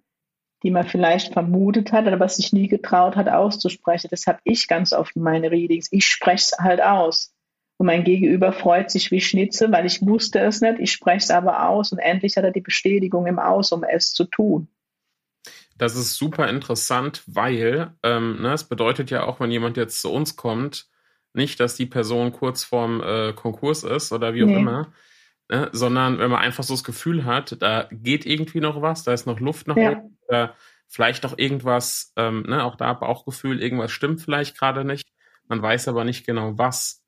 die 0.64 0.72
man 0.72 0.88
vielleicht 0.88 1.34
vermutet 1.34 1.92
hat, 1.92 2.08
aber 2.08 2.30
sich 2.30 2.54
nie 2.54 2.70
getraut 2.70 3.18
hat 3.18 3.28
auszusprechen. 3.28 4.08
Das 4.10 4.26
habe 4.26 4.40
ich 4.46 4.70
ganz 4.70 4.94
oft 4.94 5.18
in 5.18 5.22
meine 5.22 5.52
Readings. 5.52 5.90
Ich 5.92 6.08
spreche 6.08 6.54
es 6.54 6.58
halt 6.58 6.82
aus. 6.82 7.34
Und 7.80 7.86
mein 7.86 8.04
Gegenüber 8.04 8.52
freut 8.52 8.92
sich 8.92 9.10
wie 9.10 9.22
Schnitzel, 9.22 9.72
weil 9.72 9.86
ich 9.86 10.02
wusste 10.02 10.40
es 10.40 10.60
nicht, 10.60 10.80
ich 10.80 10.92
spreche 10.92 11.20
es 11.24 11.32
aber 11.32 11.70
aus 11.70 11.94
und 11.94 12.00
endlich 12.00 12.36
hat 12.36 12.44
er 12.44 12.52
die 12.52 12.60
Bestätigung 12.60 13.26
im 13.26 13.40
Aus, 13.40 13.72
um 13.72 13.86
es 13.86 14.12
zu 14.12 14.26
tun. 14.26 14.68
Das 15.78 15.96
ist 15.96 16.18
super 16.18 16.50
interessant, 16.50 17.24
weil 17.26 17.94
ähm, 18.04 18.42
ne, 18.42 18.52
es 18.52 18.66
bedeutet 18.66 19.12
ja 19.12 19.24
auch, 19.24 19.40
wenn 19.40 19.50
jemand 19.50 19.78
jetzt 19.78 20.02
zu 20.02 20.12
uns 20.12 20.36
kommt, 20.36 20.90
nicht, 21.34 21.62
dass 21.62 21.76
die 21.76 21.86
Person 21.86 22.34
kurz 22.34 22.66
vorm 22.66 23.02
äh, 23.02 23.32
Konkurs 23.32 23.86
ist 23.86 24.12
oder 24.12 24.34
wie 24.34 24.44
auch 24.44 24.48
Nee. 24.48 24.58
immer, 24.58 24.92
ne, 25.50 25.70
sondern 25.72 26.20
wenn 26.20 26.32
man 26.32 26.42
einfach 26.42 26.66
so 26.66 26.74
das 26.74 26.84
Gefühl 26.84 27.24
hat, 27.24 27.62
da 27.62 27.88
geht 27.92 28.26
irgendwie 28.26 28.60
noch 28.60 28.82
was, 28.82 29.06
da 29.06 29.14
ist 29.14 29.26
noch 29.26 29.40
Luft 29.40 29.68
nach 29.68 29.78
Ja. 29.78 29.92
oben, 29.92 30.18
vielleicht 30.90 31.26
auch 31.26 31.38
irgendwas, 31.38 32.12
ähm, 32.18 32.42
ne, 32.42 32.64
auch 32.66 32.76
da 32.76 32.92
Bauchgefühl, 32.94 33.62
irgendwas 33.62 33.92
stimmt 33.92 34.20
vielleicht 34.22 34.58
gerade 34.58 34.84
nicht, 34.84 35.08
man 35.48 35.62
weiß 35.62 35.88
aber 35.88 36.04
nicht 36.04 36.26
genau 36.26 36.58
was, 36.58 36.99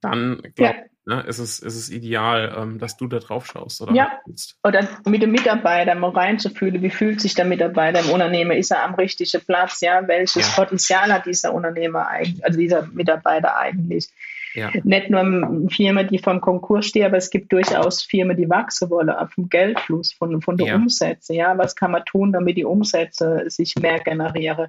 dann 0.00 0.42
glaub, 0.54 0.74
Ja. 0.74 0.82
ne, 1.16 1.22
ist, 1.26 1.38
es, 1.38 1.58
ist 1.58 1.76
es 1.76 1.90
ideal, 1.90 2.54
ähm, 2.56 2.78
dass 2.78 2.96
du 2.96 3.06
da 3.06 3.18
drauf 3.18 3.46
schaust 3.46 3.80
oder 3.82 3.92
Ja. 3.94 4.18
Oder 4.64 4.88
mit 5.06 5.22
dem 5.22 5.30
Mitarbeiter 5.32 5.94
mal 5.94 6.10
reinzufühlen, 6.10 6.82
wie 6.82 6.90
fühlt 6.90 7.20
sich 7.20 7.34
der 7.34 7.44
Mitarbeiter 7.44 8.00
im 8.00 8.10
Unternehmen, 8.10 8.52
ist 8.52 8.70
er 8.70 8.84
am 8.84 8.94
richtigen 8.94 9.40
Platz, 9.46 9.80
ja, 9.80 10.06
welches 10.06 10.56
Ja. 10.56 10.62
Potenzial 10.64 11.12
hat 11.12 11.26
dieser 11.26 11.54
Unternehmer 11.54 12.06
eigentlich, 12.08 12.44
also 12.44 12.58
dieser 12.58 12.86
Mitarbeiter 12.92 13.56
eigentlich. 13.56 14.08
Ja. 14.54 14.70
Nicht 14.82 15.10
nur 15.10 15.68
Firmen, 15.70 16.08
die 16.08 16.18
vom 16.18 16.40
Konkurs 16.40 16.86
stehen, 16.86 17.04
aber 17.04 17.18
es 17.18 17.30
gibt 17.30 17.52
durchaus 17.52 18.02
Firmen, 18.02 18.36
die 18.36 18.48
wachsen 18.48 18.88
wollen, 18.90 19.12
vom 19.28 19.48
Geldfluss, 19.48 20.12
von, 20.12 20.40
von 20.40 20.56
den 20.56 20.66
Ja. 20.68 20.74
Umsätzen, 20.76 21.36
ja, 21.36 21.56
was 21.58 21.76
kann 21.76 21.90
man 21.92 22.04
tun, 22.06 22.32
damit 22.32 22.56
die 22.56 22.64
Umsätze 22.64 23.44
sich 23.48 23.76
mehr 23.76 23.98
generieren 24.00 24.68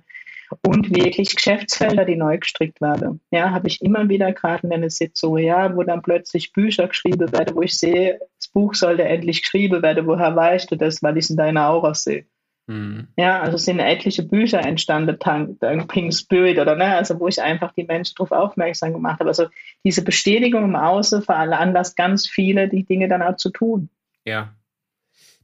und 0.66 0.96
wirklich 0.96 1.36
Geschäftsfelder, 1.36 2.06
die 2.06 2.16
neu 2.16 2.38
gestrickt 2.38 2.82
werden. 2.82 3.22
Ja, 3.32 3.52
habe 3.52 3.68
ich 3.68 3.82
immer 3.82 4.10
wieder 4.10 4.32
gerade 4.34 4.66
in 4.66 4.74
einer 4.74 4.90
Sitzung, 4.90 5.38
ja, 5.38 5.76
wo 5.76 5.84
dann 5.84 6.02
plötzlich 6.02 6.54
Bücher 6.54 6.88
geschrieben 6.88 7.32
werden, 7.32 7.56
wo 7.56 7.62
ich 7.62 7.78
sehe, 7.78 8.20
das 8.38 8.48
Buch 8.48 8.74
sollte 8.74 9.04
endlich 9.04 9.42
geschrieben 9.42 9.82
werden, 9.82 10.08
woher 10.08 10.36
weißt 10.36 10.72
du 10.72 10.76
das, 10.76 11.04
weil 11.04 11.18
ich 11.18 11.26
es 11.26 11.30
in 11.30 11.38
deiner 11.38 11.70
Aura 11.70 11.94
sehe. 11.94 12.26
Mhm. 12.68 13.08
Ja, 13.18 13.42
also 13.42 13.58
sind 13.58 13.80
etliche 13.80 14.22
Bücher 14.22 14.60
entstanden, 14.60 15.18
dank 15.60 15.88
Pink 15.88 16.14
Spirit 16.14 16.60
oder 16.60 16.76
ne, 16.76 16.96
also 16.96 17.20
wo 17.20 17.28
ich 17.28 17.42
einfach 17.42 17.72
die 17.74 17.84
Menschen 17.84 18.14
darauf 18.16 18.32
aufmerksam 18.32 18.94
gemacht 18.94 19.20
habe. 19.20 19.30
Also 19.30 19.48
diese 19.84 20.04
Bestätigung 20.04 20.66
im 20.66 20.76
Außen 20.76 21.24
veranlasst 21.24 21.98
ganz 21.98 22.28
viele, 22.28 22.70
die 22.70 22.86
Dinge 22.86 23.08
dann 23.08 23.24
auch 23.24 23.38
zu 23.38 23.50
tun. 23.50 23.90
Ja. 24.24 24.54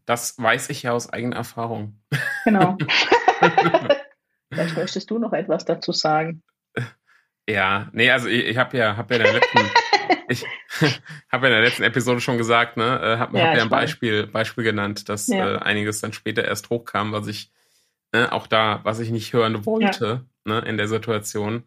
Das 0.05 0.37
weiß 0.37 0.69
ich 0.69 0.83
ja 0.83 0.91
aus 0.91 1.11
eigener 1.11 1.37
Erfahrung. 1.37 1.99
Genau. 2.43 2.77
Vielleicht 4.55 4.77
möchtest 4.77 5.09
du 5.09 5.19
noch 5.19 5.33
etwas 5.33 5.65
dazu 5.65 5.91
sagen. 5.91 6.43
Ja, 7.47 7.89
nee, 7.93 8.09
also 8.09 8.27
ich, 8.27 8.45
ich 8.45 8.57
habe 8.57 8.75
ja, 8.77 8.97
hab 8.97 9.11
ja 9.11 9.17
in 9.17 9.23
der 9.23 9.33
letzten, 9.33 9.59
ich 10.29 10.45
habe 11.31 11.47
ja 11.47 11.53
in 11.53 11.61
der 11.61 11.61
letzten 11.61 11.83
Episode 11.83 12.19
schon 12.21 12.37
gesagt, 12.37 12.77
ne, 12.77 12.99
äh, 13.01 13.17
habe 13.17 13.37
Ja, 13.37 13.43
hab 13.47 13.55
ja 13.55 13.63
ein. 13.63 13.69
Beispiel, 13.69 14.25
Beispiel 14.27 14.63
genannt, 14.63 15.09
dass 15.09 15.27
Ja. 15.27 15.55
äh, 15.55 15.57
einiges 15.59 16.01
dann 16.01 16.13
später 16.13 16.43
erst 16.43 16.69
hochkam, 16.69 17.11
was 17.11 17.27
ich 17.27 17.51
ne, 18.13 18.31
auch 18.31 18.47
da, 18.47 18.79
was 18.83 18.99
ich 18.99 19.11
nicht 19.11 19.33
hören 19.33 19.65
wollte, 19.65 20.25
ne, 20.43 20.59
in 20.59 20.77
der 20.77 20.87
Situation 20.87 21.63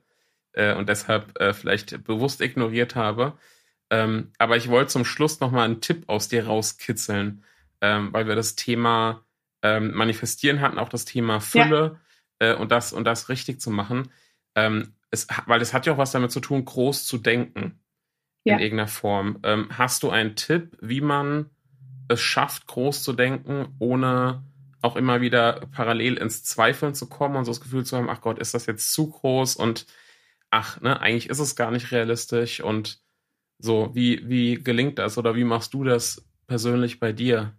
äh, 0.53 0.75
und 0.75 0.89
deshalb 0.89 1.39
äh, 1.41 1.53
vielleicht 1.53 2.03
bewusst 2.05 2.41
ignoriert 2.41 2.97
habe. 2.97 3.35
Ähm, 3.91 4.33
aber 4.39 4.57
ich 4.57 4.69
wollte 4.69 4.89
zum 4.91 5.05
Schluss 5.05 5.41
noch 5.41 5.53
mal 5.53 5.65
einen 5.65 5.81
Tipp 5.81 6.05
aus 6.09 6.29
dir 6.29 6.47
rauskitzeln, 6.47 7.45
ähm, 7.81 8.13
weil 8.13 8.27
wir 8.27 8.35
das 8.35 8.57
Thema 8.57 9.23
ähm, 9.63 9.93
Manifestieren 9.95 10.61
hatten, 10.61 10.79
auch 10.79 10.89
das 10.89 11.05
Thema 11.05 11.41
Fülle 11.41 12.01
äh, 12.41 12.55
und 12.55 12.73
das 12.73 12.93
und 12.93 13.05
das 13.05 13.29
richtig 13.29 13.61
zu 13.61 13.71
machen. 13.71 14.11
Ähm, 14.55 14.95
es, 15.11 15.27
weil 15.47 15.63
es 15.63 15.73
hat 15.73 15.87
ja 15.87 15.95
auch 15.95 15.99
was 15.99 16.13
damit 16.13 16.33
zu 16.33 16.41
tun, 16.41 16.65
groß 16.65 17.07
zu 17.07 17.19
denken 17.19 17.81
Ja. 18.45 18.55
in 18.55 18.61
irgendeiner 18.61 18.89
Form. 18.89 19.39
Ähm, 19.45 19.69
hast 19.71 20.03
du 20.03 20.11
einen 20.11 20.37
Tipp, 20.37 20.77
wie 20.81 21.01
man 21.01 21.51
es 22.09 22.21
schafft, 22.21 22.67
groß 22.67 23.03
zu 23.03 23.13
denken, 23.13 23.75
ohne 23.79 24.45
auch 24.83 24.97
immer 24.97 25.21
wieder 25.21 25.67
parallel 25.73 26.17
ins 26.19 26.45
Zweifeln 26.45 26.95
zu 26.95 27.09
kommen 27.09 27.37
und 27.37 27.45
so 27.45 27.51
das 27.53 27.61
Gefühl 27.61 27.85
zu 27.85 27.97
haben, 27.97 28.09
ach 28.11 28.21
Gott, 28.21 28.39
ist 28.39 28.55
das 28.55 28.67
jetzt 28.67 28.93
zu 28.93 29.11
groß 29.11 29.57
und 29.57 29.87
ach, 30.51 30.81
ne, 30.81 31.01
eigentlich 31.01 31.29
ist 31.31 31.41
es 31.41 31.57
gar 31.57 31.71
nicht 31.71 31.93
realistisch 31.93 32.61
und 32.61 33.01
so, 33.59 33.91
wie, 33.95 34.29
wie 34.29 34.57
gelingt 34.63 34.99
das 34.99 35.19
oder 35.19 35.35
wie 35.37 35.45
machst 35.45 35.75
du 35.75 35.85
das 35.85 36.25
persönlich 36.47 37.01
bei 37.01 37.13
dir? 37.13 37.57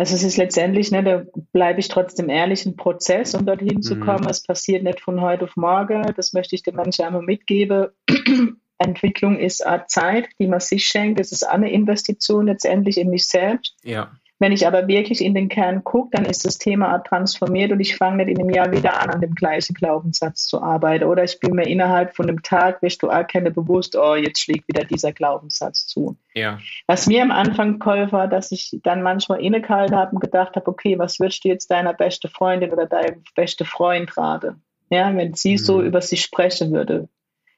Also 0.00 0.14
es 0.14 0.22
ist 0.22 0.38
letztendlich, 0.38 0.90
ne, 0.90 1.04
da 1.04 1.26
bleibe 1.52 1.78
ich 1.78 1.88
trotzdem 1.88 2.30
ehrlich, 2.30 2.64
ein 2.64 2.74
Prozess, 2.74 3.34
um 3.34 3.44
dorthin 3.44 3.82
zu 3.82 3.96
Mhm. 3.96 4.00
kommen. 4.00 4.26
Es 4.30 4.42
passiert 4.42 4.82
nicht 4.82 4.98
von 4.98 5.20
heute 5.20 5.44
auf 5.44 5.56
morgen. 5.56 6.00
Das 6.16 6.32
möchte 6.32 6.54
ich 6.54 6.62
den 6.62 6.76
Menschen 6.76 7.04
einmal 7.04 7.20
mitgeben. 7.20 7.88
Entwicklung 8.78 9.38
ist 9.38 9.66
eine 9.66 9.84
Zeit, 9.88 10.30
die 10.38 10.46
man 10.46 10.60
sich 10.60 10.86
schenkt. 10.86 11.20
Es 11.20 11.32
ist 11.32 11.42
eine 11.42 11.70
Investition 11.70 12.46
letztendlich 12.46 12.96
in 12.96 13.10
mich 13.10 13.28
selbst. 13.28 13.76
Ja, 13.84 14.10
Wenn 14.40 14.52
ich 14.52 14.66
aber 14.66 14.88
wirklich 14.88 15.22
in 15.22 15.34
den 15.34 15.50
Kern 15.50 15.84
gucke, 15.84 16.16
dann 16.16 16.24
ist 16.24 16.46
das 16.46 16.56
Thema 16.56 16.98
transformiert 17.00 17.72
und 17.72 17.80
ich 17.80 17.96
fange 17.96 18.24
nicht 18.24 18.30
in 18.30 18.40
einem 18.40 18.48
Jahr 18.48 18.72
wieder 18.72 18.98
an, 18.98 19.10
an 19.10 19.20
dem 19.20 19.34
gleichen 19.34 19.74
Glaubenssatz 19.74 20.46
zu 20.46 20.62
arbeiten. 20.62 21.04
Oder 21.04 21.24
ich 21.24 21.38
bin 21.40 21.54
mir 21.54 21.66
innerhalb 21.66 22.16
von 22.16 22.26
einem 22.26 22.42
Tag, 22.42 22.80
wirst 22.80 23.02
du 23.02 23.08
erkennen, 23.08 23.52
bewusst, 23.52 23.96
oh, 23.96 24.14
jetzt 24.14 24.40
schlägt 24.40 24.66
wieder 24.66 24.84
dieser 24.84 25.12
Glaubenssatz 25.12 25.86
zu. 25.86 26.16
Ja. 26.34 26.58
Was 26.86 27.06
mir 27.06 27.22
am 27.22 27.32
Anfang 27.32 27.78
geholfen 27.78 28.12
war, 28.12 28.28
dass 28.28 28.50
ich 28.50 28.80
dann 28.82 29.02
manchmal 29.02 29.42
innegehalten 29.42 29.94
habe 29.94 30.14
und 30.14 30.20
gedacht 30.20 30.56
habe, 30.56 30.66
okay, 30.68 30.98
was 30.98 31.20
würdest 31.20 31.44
du 31.44 31.48
jetzt 31.48 31.70
deiner 31.70 31.92
beste 31.92 32.28
Freundin 32.28 32.72
oder 32.72 32.86
deinem 32.86 33.22
beste 33.36 33.66
Freund 33.66 34.16
raten? 34.16 34.62
Ja, 34.88 35.14
wenn 35.14 35.34
sie 35.34 35.52
mhm. 35.52 35.58
so 35.58 35.82
über 35.82 36.00
sich 36.00 36.22
sprechen 36.22 36.72
würde 36.72 37.10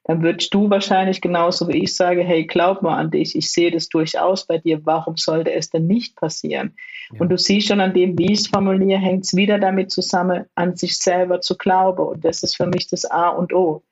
dann 0.05 0.23
würdest 0.23 0.53
du 0.53 0.69
wahrscheinlich 0.69 1.21
genauso 1.21 1.69
wie 1.69 1.85
ich 1.85 1.95
sagen, 1.95 2.23
hey, 2.23 2.45
glaub 2.45 2.83
mal 2.83 2.99
an 2.99 3.11
dich, 3.11 3.37
ich 3.37 3.51
sehe 3.51 3.71
das 3.71 3.89
durchaus 3.89 4.47
bei 4.47 4.59
dir, 4.59 4.85
warum 4.85 5.17
sollte 5.17 5.53
es 5.53 5.71
denn 5.71 5.87
nicht 5.87 6.17
passieren? 6.17 6.75
Ja. 7.13 7.21
Und 7.21 7.29
du 7.29 7.39
siehst 7.39 7.69
schon 7.69 7.81
an 7.81 7.95
dem, 7.95 8.19
wie 8.19 8.33
ich 8.33 8.41
es 8.41 8.47
formuliere, 8.49 8.99
hängt 8.99 9.25
es 9.25 9.37
wieder 9.37 9.59
damit 9.59 9.93
zusammen, 9.93 10.47
an 10.57 10.77
sich 10.77 10.99
selber 10.99 11.41
zu 11.41 11.57
glauben. 11.57 12.05
Und 12.05 12.25
das 12.25 12.43
ist 12.43 12.57
für 12.57 12.67
mich 12.67 12.89
das 12.89 13.05
A 13.05 13.29
und 13.29 13.53
O. 13.53 13.85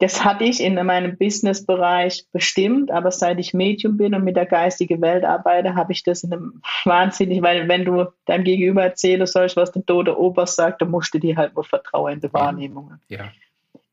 Das 0.00 0.24
hatte 0.24 0.44
ich 0.44 0.60
in 0.60 0.74
meinem 0.74 1.16
Businessbereich 1.16 2.26
bestimmt, 2.32 2.90
aber 2.90 3.10
seit 3.10 3.38
ich 3.38 3.54
Medium 3.54 3.96
bin 3.96 4.14
und 4.14 4.24
mit 4.24 4.36
der 4.36 4.44
geistigen 4.44 5.00
Welt 5.00 5.24
arbeite, 5.24 5.76
habe 5.76 5.92
ich 5.92 6.02
das 6.02 6.24
in 6.24 6.32
einem 6.32 6.62
wahnsinnig, 6.84 7.40
weil 7.40 7.68
wenn 7.68 7.86
du 7.86 8.06
deinem 8.26 8.44
Gegenüber 8.44 8.82
erzählen 8.82 9.26
sollst, 9.26 9.56
was 9.56 9.72
der 9.72 9.86
tote 9.86 10.18
Opa 10.18 10.46
sagt, 10.46 10.82
dann 10.82 10.90
musst 10.90 11.14
du 11.14 11.18
dir 11.18 11.36
halt 11.36 11.54
nur 11.54 11.64
vertrauen 11.64 12.14
in 12.14 12.20
die 12.20 12.32
Wahrnehmungen. 12.32 13.00
Ja. 13.08 13.30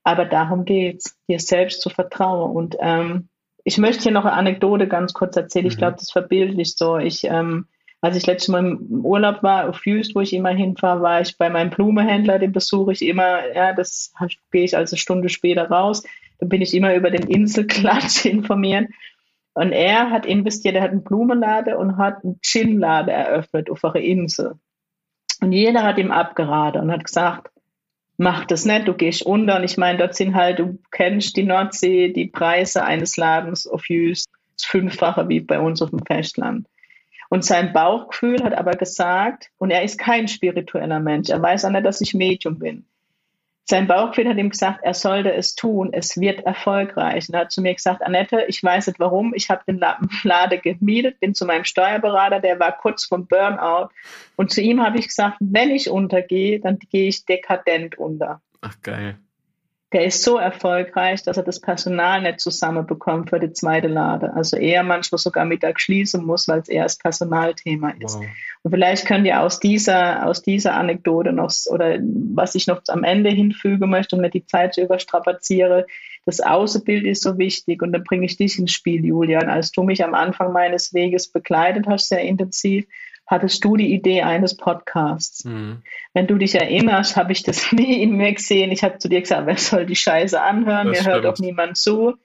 Aber 0.03 0.25
darum 0.25 0.65
geht's, 0.65 1.17
dir 1.27 1.39
selbst 1.39 1.81
zu 1.81 1.89
vertrauen. 1.89 2.55
Und 2.55 2.77
ähm, 2.79 3.29
ich 3.63 3.77
möchte 3.77 4.03
hier 4.03 4.11
noch 4.11 4.25
eine 4.25 4.33
Anekdote 4.33 4.87
ganz 4.87 5.13
kurz 5.13 5.35
erzählen. 5.35 5.67
Ich 5.67 5.75
mhm. 5.75 5.79
glaube, 5.79 5.97
das 5.99 6.11
verbildlicht 6.11 6.77
so. 6.77 6.97
Ich, 6.97 7.23
ähm, 7.25 7.67
als 8.01 8.15
ich 8.15 8.25
letztes 8.25 8.49
Mal 8.49 8.65
im 8.65 9.05
Urlaub 9.05 9.43
war, 9.43 9.69
auf 9.69 9.85
Jüst, 9.85 10.15
wo 10.15 10.21
ich 10.21 10.33
immer 10.33 10.49
hinfahre, 10.49 11.01
war 11.01 11.21
ich 11.21 11.37
bei 11.37 11.49
meinem 11.49 11.69
Blumenhändler, 11.69 12.39
den 12.39 12.51
besuche 12.51 12.93
ich 12.93 13.03
immer, 13.03 13.53
ja, 13.53 13.73
das 13.73 14.13
gehe 14.51 14.63
ich 14.63 14.75
also 14.75 14.93
eine 14.93 14.99
Stunde 14.99 15.29
später 15.29 15.69
raus. 15.69 16.03
Dann 16.39 16.49
bin 16.49 16.61
ich 16.61 16.73
immer 16.73 16.95
über 16.95 17.11
den 17.11 17.29
Inselklatsch 17.29 18.25
informiert. 18.25 18.89
Und 19.53 19.73
er 19.73 20.09
hat 20.09 20.25
investiert, 20.25 20.75
er 20.75 20.83
hat 20.83 20.91
einen 20.91 21.03
Blumenladen 21.03 21.75
und 21.75 21.97
hat 21.97 22.23
einen 22.23 22.39
Ginladen 22.41 23.09
eröffnet 23.09 23.69
auf 23.69 23.83
einer 23.83 23.95
Insel. 23.97 24.55
Und 25.41 25.51
jeder 25.51 25.83
hat 25.83 25.97
ihm 25.97 26.11
abgeraten 26.11 26.81
und 26.81 26.91
hat 26.91 27.03
gesagt, 27.03 27.50
mach 28.21 28.45
das 28.45 28.65
nicht, 28.65 28.87
du 28.87 28.93
gehst 28.93 29.23
unter. 29.23 29.57
Und 29.57 29.63
ich 29.63 29.77
meine, 29.77 29.97
dort 29.97 30.15
sind 30.15 30.35
halt, 30.35 30.59
du 30.59 30.77
kennst 30.91 31.35
die 31.35 31.43
Nordsee, 31.43 32.13
die 32.13 32.27
Preise 32.27 32.83
eines 32.83 33.17
Ladens 33.17 33.65
auf 33.67 33.89
Jüst, 33.89 34.29
das 34.57 34.65
Fünffache 34.65 35.27
wie 35.27 35.39
bei 35.39 35.59
uns 35.59 35.81
auf 35.81 35.89
dem 35.89 36.05
Festland. 36.05 36.67
Und 37.29 37.43
sein 37.43 37.73
Bauchgefühl 37.73 38.43
hat 38.43 38.53
aber 38.53 38.71
gesagt, 38.73 39.49
und 39.57 39.71
er 39.71 39.83
ist 39.83 39.97
kein 39.97 40.27
spiritueller 40.27 40.99
Mensch, 40.99 41.29
er 41.29 41.41
weiß 41.41 41.65
auch 41.65 41.71
nicht, 41.71 41.85
dass 41.85 42.01
ich 42.01 42.13
Medium 42.13 42.59
bin. 42.59 42.85
Sein 43.63 43.87
Bauchgefühl 43.87 44.27
hat 44.27 44.37
ihm 44.37 44.49
gesagt, 44.49 44.79
er 44.83 44.93
sollte 44.93 45.33
es 45.33 45.55
tun, 45.55 45.91
es 45.93 46.19
wird 46.19 46.45
erfolgreich. 46.45 47.29
Und 47.29 47.35
er 47.35 47.41
hat 47.41 47.51
zu 47.51 47.61
mir 47.61 47.73
gesagt, 47.73 48.01
Annette, 48.01 48.45
ich 48.47 48.63
weiß 48.63 48.87
nicht 48.87 48.99
warum, 48.99 49.33
ich 49.33 49.49
habe 49.49 49.63
den 49.67 49.79
Lade 50.23 50.57
gemietet, 50.57 51.19
bin 51.19 51.33
zu 51.33 51.45
meinem 51.45 51.63
Steuerberater, 51.63 52.39
der 52.39 52.59
war 52.59 52.71
kurz 52.77 53.05
vom 53.05 53.27
Burnout. 53.27 53.89
Und 54.35 54.51
zu 54.51 54.61
ihm 54.61 54.83
habe 54.83 54.97
ich 54.97 55.07
gesagt, 55.07 55.37
wenn 55.39 55.69
ich 55.69 55.89
untergehe, 55.89 56.59
dann 56.59 56.79
gehe 56.79 57.07
ich 57.07 57.25
dekadent 57.25 57.97
unter. 57.97 58.41
Ach 58.61 58.75
geil 58.81 59.17
der 59.93 60.05
ist 60.05 60.23
so 60.23 60.37
erfolgreich, 60.37 61.23
dass 61.23 61.35
er 61.37 61.43
das 61.43 61.59
Personal 61.59 62.21
nicht 62.21 62.39
zusammenbekommt 62.39 63.29
für 63.29 63.39
die 63.39 63.51
zweite 63.51 63.89
Lade. 63.89 64.33
Also 64.33 64.55
er 64.55 64.83
manchmal 64.83 65.19
sogar 65.19 65.43
Mittag 65.43 65.81
schließen 65.81 66.25
muss, 66.25 66.47
weil 66.47 66.59
es 66.59 66.69
eher 66.69 66.83
das 66.83 66.97
Personalthema 66.97 67.91
ist. 67.99 68.15
Wow. 68.15 68.25
Und 68.63 68.71
vielleicht 68.71 69.05
könnt 69.05 69.25
ihr 69.25 69.41
aus 69.41 69.59
dieser, 69.59 70.25
aus 70.25 70.41
dieser 70.43 70.75
Anekdote 70.75 71.33
noch, 71.33 71.51
oder 71.69 71.97
was 71.99 72.55
ich 72.55 72.67
noch 72.67 72.81
am 72.87 73.03
Ende 73.03 73.31
hinfügen 73.31 73.89
möchte, 73.89 74.15
um 74.15 74.21
nicht 74.21 74.35
die 74.35 74.45
Zeit 74.45 74.75
zu 74.75 74.81
überstrapazieren, 74.81 75.83
das 76.25 76.39
Außenbild 76.39 77.05
ist 77.05 77.23
so 77.23 77.37
wichtig 77.37 77.81
und 77.81 77.91
dann 77.91 78.03
bringe 78.03 78.25
ich 78.25 78.37
dich 78.37 78.59
ins 78.59 78.71
Spiel, 78.71 79.03
Julian. 79.03 79.49
Als 79.49 79.71
du 79.71 79.83
mich 79.83 80.03
am 80.03 80.13
Anfang 80.13 80.53
meines 80.53 80.93
Weges 80.93 81.27
begleitet 81.27 81.87
hast, 81.87 82.09
sehr 82.09 82.21
intensiv, 82.21 82.85
hattest 83.27 83.63
du 83.63 83.77
die 83.77 83.93
Idee 83.93 84.23
eines 84.23 84.57
Podcasts. 84.57 85.45
Mhm. 85.45 85.83
Wenn 86.13 86.27
du 86.27 86.37
dich 86.37 86.55
erinnerst, 86.55 87.15
habe 87.15 87.31
ich 87.31 87.43
das 87.43 87.71
nie 87.71 88.01
in 88.01 88.17
mir 88.17 88.33
gesehen. 88.33 88.71
Ich 88.71 88.83
habe 88.83 88.97
zu 88.97 89.09
dir 89.09 89.21
gesagt, 89.21 89.47
wer 89.47 89.57
soll 89.57 89.85
die 89.85 89.95
Scheiße 89.95 90.39
anhören? 90.41 90.87
Das 90.87 90.97
Mir 90.97 91.01
stimmt. 91.01 91.15
hört 91.15 91.25
auch 91.25 91.39
niemand 91.39 91.77
zu. 91.77 92.15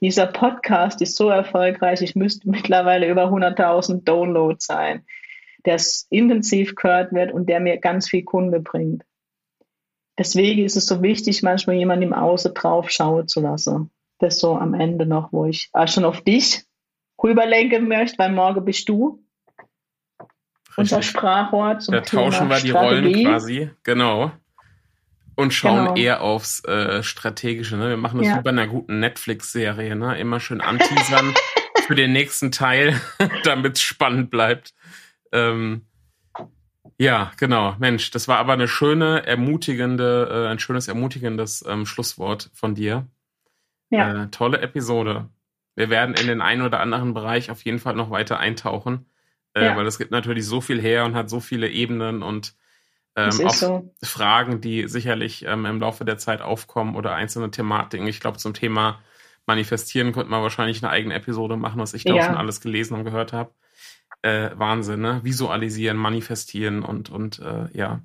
Dieser 0.00 0.26
Podcast 0.26 1.00
ist 1.02 1.16
so 1.16 1.28
erfolgreich, 1.28 2.02
ich 2.02 2.14
müsste 2.14 2.48
mittlerweile 2.48 3.08
über 3.08 3.26
100.000 3.26 4.04
Downloads 4.04 4.66
sein, 4.66 5.04
der 5.64 5.80
intensiv 6.10 6.74
gehört 6.74 7.12
wird 7.12 7.32
und 7.32 7.48
der 7.48 7.60
mir 7.60 7.78
ganz 7.78 8.08
viel 8.08 8.24
Kunde 8.24 8.60
bringt. 8.60 9.04
Deswegen 10.18 10.64
ist 10.64 10.76
es 10.76 10.86
so 10.86 11.02
wichtig, 11.02 11.42
manchmal 11.42 11.76
jemanden 11.76 12.04
im 12.04 12.12
Außen 12.12 12.54
drauf 12.54 12.90
schauen 12.90 13.26
zu 13.26 13.40
lassen. 13.40 13.90
Das 14.18 14.38
so 14.38 14.54
am 14.54 14.74
Ende 14.74 15.06
noch, 15.06 15.32
wo 15.32 15.46
ich 15.46 15.70
auch 15.72 15.88
schon 15.88 16.04
auf 16.04 16.20
dich 16.20 16.64
rüberlenken 17.22 17.88
möchte, 17.88 18.18
weil 18.18 18.30
morgen 18.32 18.64
bist 18.64 18.88
du 18.88 19.23
unser 20.76 21.02
Sprachrohr 21.02 21.78
zum 21.78 21.92
Da 21.92 22.00
Thema 22.00 22.30
tauschen 22.30 22.48
wir 22.48 22.60
die 22.60 22.68
Strategie. 22.68 23.12
Rollen 23.12 23.24
quasi, 23.24 23.70
genau. 23.82 24.32
Und 25.36 25.52
schauen 25.52 25.86
genau. 25.86 25.96
eher 25.96 26.20
aufs 26.20 26.64
äh, 26.64 27.02
Strategische. 27.02 27.76
Ne? 27.76 27.90
Wir 27.90 27.96
machen 27.96 28.18
das 28.18 28.28
ja. 28.28 28.38
wie 28.38 28.42
bei 28.42 28.50
einer 28.50 28.68
guten 28.68 29.00
Netflix-Serie. 29.00 29.96
Ne? 29.96 30.18
Immer 30.18 30.38
schön 30.38 30.60
anteasern 30.60 31.34
für 31.86 31.94
den 31.94 32.12
nächsten 32.12 32.52
Teil, 32.52 33.00
damit 33.44 33.76
es 33.76 33.82
spannend 33.82 34.30
bleibt. 34.30 34.74
Ähm, 35.32 35.86
ja, 36.98 37.32
genau. 37.36 37.74
Mensch, 37.78 38.12
das 38.12 38.28
war 38.28 38.38
aber 38.38 38.52
eine 38.52 38.68
schöne, 38.68 39.26
ermutigende, 39.26 40.28
äh, 40.30 40.50
ein 40.50 40.60
schönes, 40.60 40.86
ermutigendes 40.86 41.64
ähm, 41.68 41.86
Schlusswort 41.86 42.50
von 42.54 42.76
dir. 42.76 43.08
Ja. 43.90 44.24
Äh, 44.24 44.28
tolle 44.28 44.60
Episode. 44.60 45.28
Wir 45.74 45.90
werden 45.90 46.14
in 46.14 46.28
den 46.28 46.40
einen 46.40 46.62
oder 46.62 46.78
anderen 46.78 47.14
Bereich 47.14 47.50
auf 47.50 47.64
jeden 47.64 47.80
Fall 47.80 47.94
noch 47.94 48.10
weiter 48.10 48.38
eintauchen 48.38 49.06
äh, 49.54 49.64
ja. 49.64 49.76
weil 49.76 49.86
es 49.86 49.98
gibt 49.98 50.10
natürlich 50.10 50.46
so 50.46 50.60
viel 50.60 50.80
her 50.80 51.04
und 51.04 51.14
hat 51.14 51.30
so 51.30 51.40
viele 51.40 51.70
Ebenen 51.70 52.22
und 52.22 52.54
ähm, 53.16 53.46
auch 53.46 53.54
so. 53.54 53.94
Fragen, 54.02 54.60
die 54.60 54.88
sicherlich 54.88 55.44
ähm, 55.46 55.66
im 55.66 55.80
Laufe 55.80 56.04
der 56.04 56.18
Zeit 56.18 56.42
aufkommen 56.42 56.96
oder 56.96 57.14
einzelne 57.14 57.50
Thematiken. 57.50 58.06
Ich 58.08 58.20
glaube, 58.20 58.38
zum 58.38 58.54
Thema 58.54 59.00
Manifestieren 59.46 60.12
könnte 60.12 60.30
man 60.30 60.42
wahrscheinlich 60.42 60.82
eine 60.82 60.90
eigene 60.90 61.14
Episode 61.14 61.56
machen, 61.56 61.80
was 61.80 61.94
ich 61.94 62.04
da 62.04 62.14
ja. 62.14 62.24
schon 62.24 62.36
alles 62.36 62.60
gelesen 62.60 62.94
und 62.94 63.04
gehört 63.04 63.32
habe. 63.32 63.52
Äh, 64.22 64.50
Wahnsinn, 64.54 65.00
ne? 65.00 65.20
Visualisieren, 65.22 65.96
manifestieren 65.96 66.82
und, 66.82 67.10
und 67.10 67.40
äh, 67.40 67.68
ja. 67.72 68.00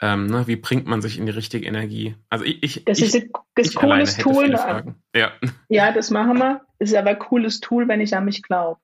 Ähm, 0.00 0.26
ne? 0.26 0.46
Wie 0.46 0.56
bringt 0.56 0.86
man 0.86 1.02
sich 1.02 1.18
in 1.18 1.26
die 1.26 1.32
richtige 1.32 1.66
Energie? 1.66 2.14
Also 2.30 2.44
ich, 2.44 2.62
ich 2.62 2.84
das 2.84 3.00
ich, 3.00 3.12
ist 3.14 3.16
ein 3.16 3.74
cooles 3.74 4.16
Tool. 4.16 4.56
Ja. 5.14 5.32
ja, 5.68 5.92
das 5.92 6.10
machen 6.10 6.38
wir. 6.38 6.62
Das 6.78 6.90
ist 6.90 6.96
aber 6.96 7.10
ein 7.10 7.18
cooles 7.18 7.60
Tool, 7.60 7.88
wenn 7.88 8.00
ich 8.00 8.16
an 8.16 8.24
mich 8.24 8.42
glaube 8.42 8.80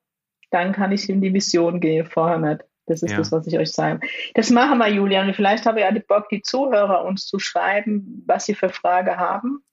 dann 0.51 0.73
kann 0.73 0.91
ich 0.91 1.09
in 1.09 1.21
die 1.21 1.33
Vision 1.33 1.79
gehen, 1.79 2.05
vorher 2.05 2.37
nicht. 2.37 2.63
Das 2.85 3.03
ist 3.03 3.11
ja. 3.11 3.17
das, 3.17 3.31
was 3.31 3.45
ich 3.45 3.57
euch 3.57 3.71
sage. 3.71 3.99
Das 4.33 4.49
machen 4.49 4.79
wir, 4.79 4.87
Julian. 4.87 5.33
Vielleicht 5.33 5.65
habe 5.65 5.79
ich 5.79 5.85
ja 5.85 5.91
die 5.91 5.99
Bock, 5.99 6.27
die 6.29 6.41
Zuhörer 6.41 7.05
uns 7.05 7.27
zu 7.27 7.37
schreiben, 7.37 8.23
was 8.25 8.45
sie 8.45 8.55
für 8.55 8.69
Frage 8.69 9.17
haben. 9.17 9.63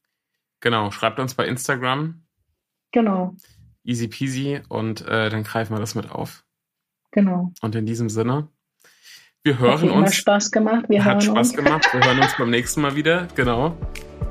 Genau, 0.61 0.91
schreibt 0.91 1.19
uns 1.19 1.35
bei 1.35 1.47
Instagram. 1.47 2.23
Genau. 2.93 3.35
Easy 3.85 4.09
peasy 4.09 4.61
und 4.69 5.07
äh, 5.07 5.31
dann 5.31 5.45
greifen 5.45 5.75
wir 5.75 5.81
das 5.81 5.95
mit 5.95 6.11
auf. 6.11 6.45
Genau. 7.11 7.53
Und 7.63 7.75
in 7.75 7.87
diesem 7.87 8.11
Sinne, 8.11 8.49
wir 9.43 9.59
hören 9.59 9.81
hat 9.81 9.91
uns. 9.91 10.09
Hat 10.09 10.15
Spaß 10.15 10.51
gemacht. 10.51 10.85
Wir 10.89 11.05
hat 11.05 11.23
Spaß 11.23 11.53
uns. 11.53 11.57
gemacht. 11.57 11.89
Wir 11.93 12.05
hören 12.05 12.21
uns 12.21 12.37
beim 12.37 12.51
nächsten 12.51 12.83
Mal 12.83 12.97
wieder. 12.97 13.29
Genau. 13.37 13.77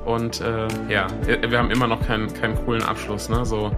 Und 0.06 0.42
äh, 0.42 0.68
ja, 0.90 1.08
wir 1.26 1.58
haben 1.58 1.72
immer 1.72 1.88
noch 1.88 2.06
keinen, 2.06 2.32
keinen 2.34 2.54
coolen 2.64 2.84
Abschluss, 2.84 3.28
ne? 3.30 3.44
So 3.46 3.72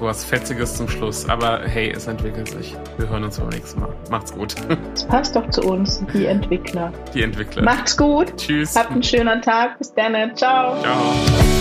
sowas 0.00 0.24
Fetziges 0.24 0.76
zum 0.76 0.88
Schluss. 0.88 1.28
Aber 1.28 1.60
hey, 1.64 1.92
es 1.94 2.06
entwickelt 2.06 2.48
sich. 2.48 2.76
Wir 2.96 3.08
hören 3.08 3.24
uns 3.24 3.38
beim 3.38 3.50
nächsten 3.50 3.80
Mal. 3.80 3.94
Macht's 4.10 4.32
gut. 4.32 4.54
Es 4.94 5.04
passt 5.08 5.36
doch 5.36 5.48
zu 5.50 5.62
uns, 5.62 6.02
die 6.12 6.26
Entwickler. 6.26 6.92
Die 7.14 7.22
Entwickler. 7.22 7.62
Macht's 7.62 7.96
gut. 7.96 8.36
Tschüss. 8.36 8.74
Habt 8.74 8.90
einen 8.90 9.02
schönen 9.02 9.42
Tag. 9.42 9.78
Bis 9.78 9.92
dann. 9.94 10.34
Ciao. 10.34 10.80
Ciao. 10.80 11.59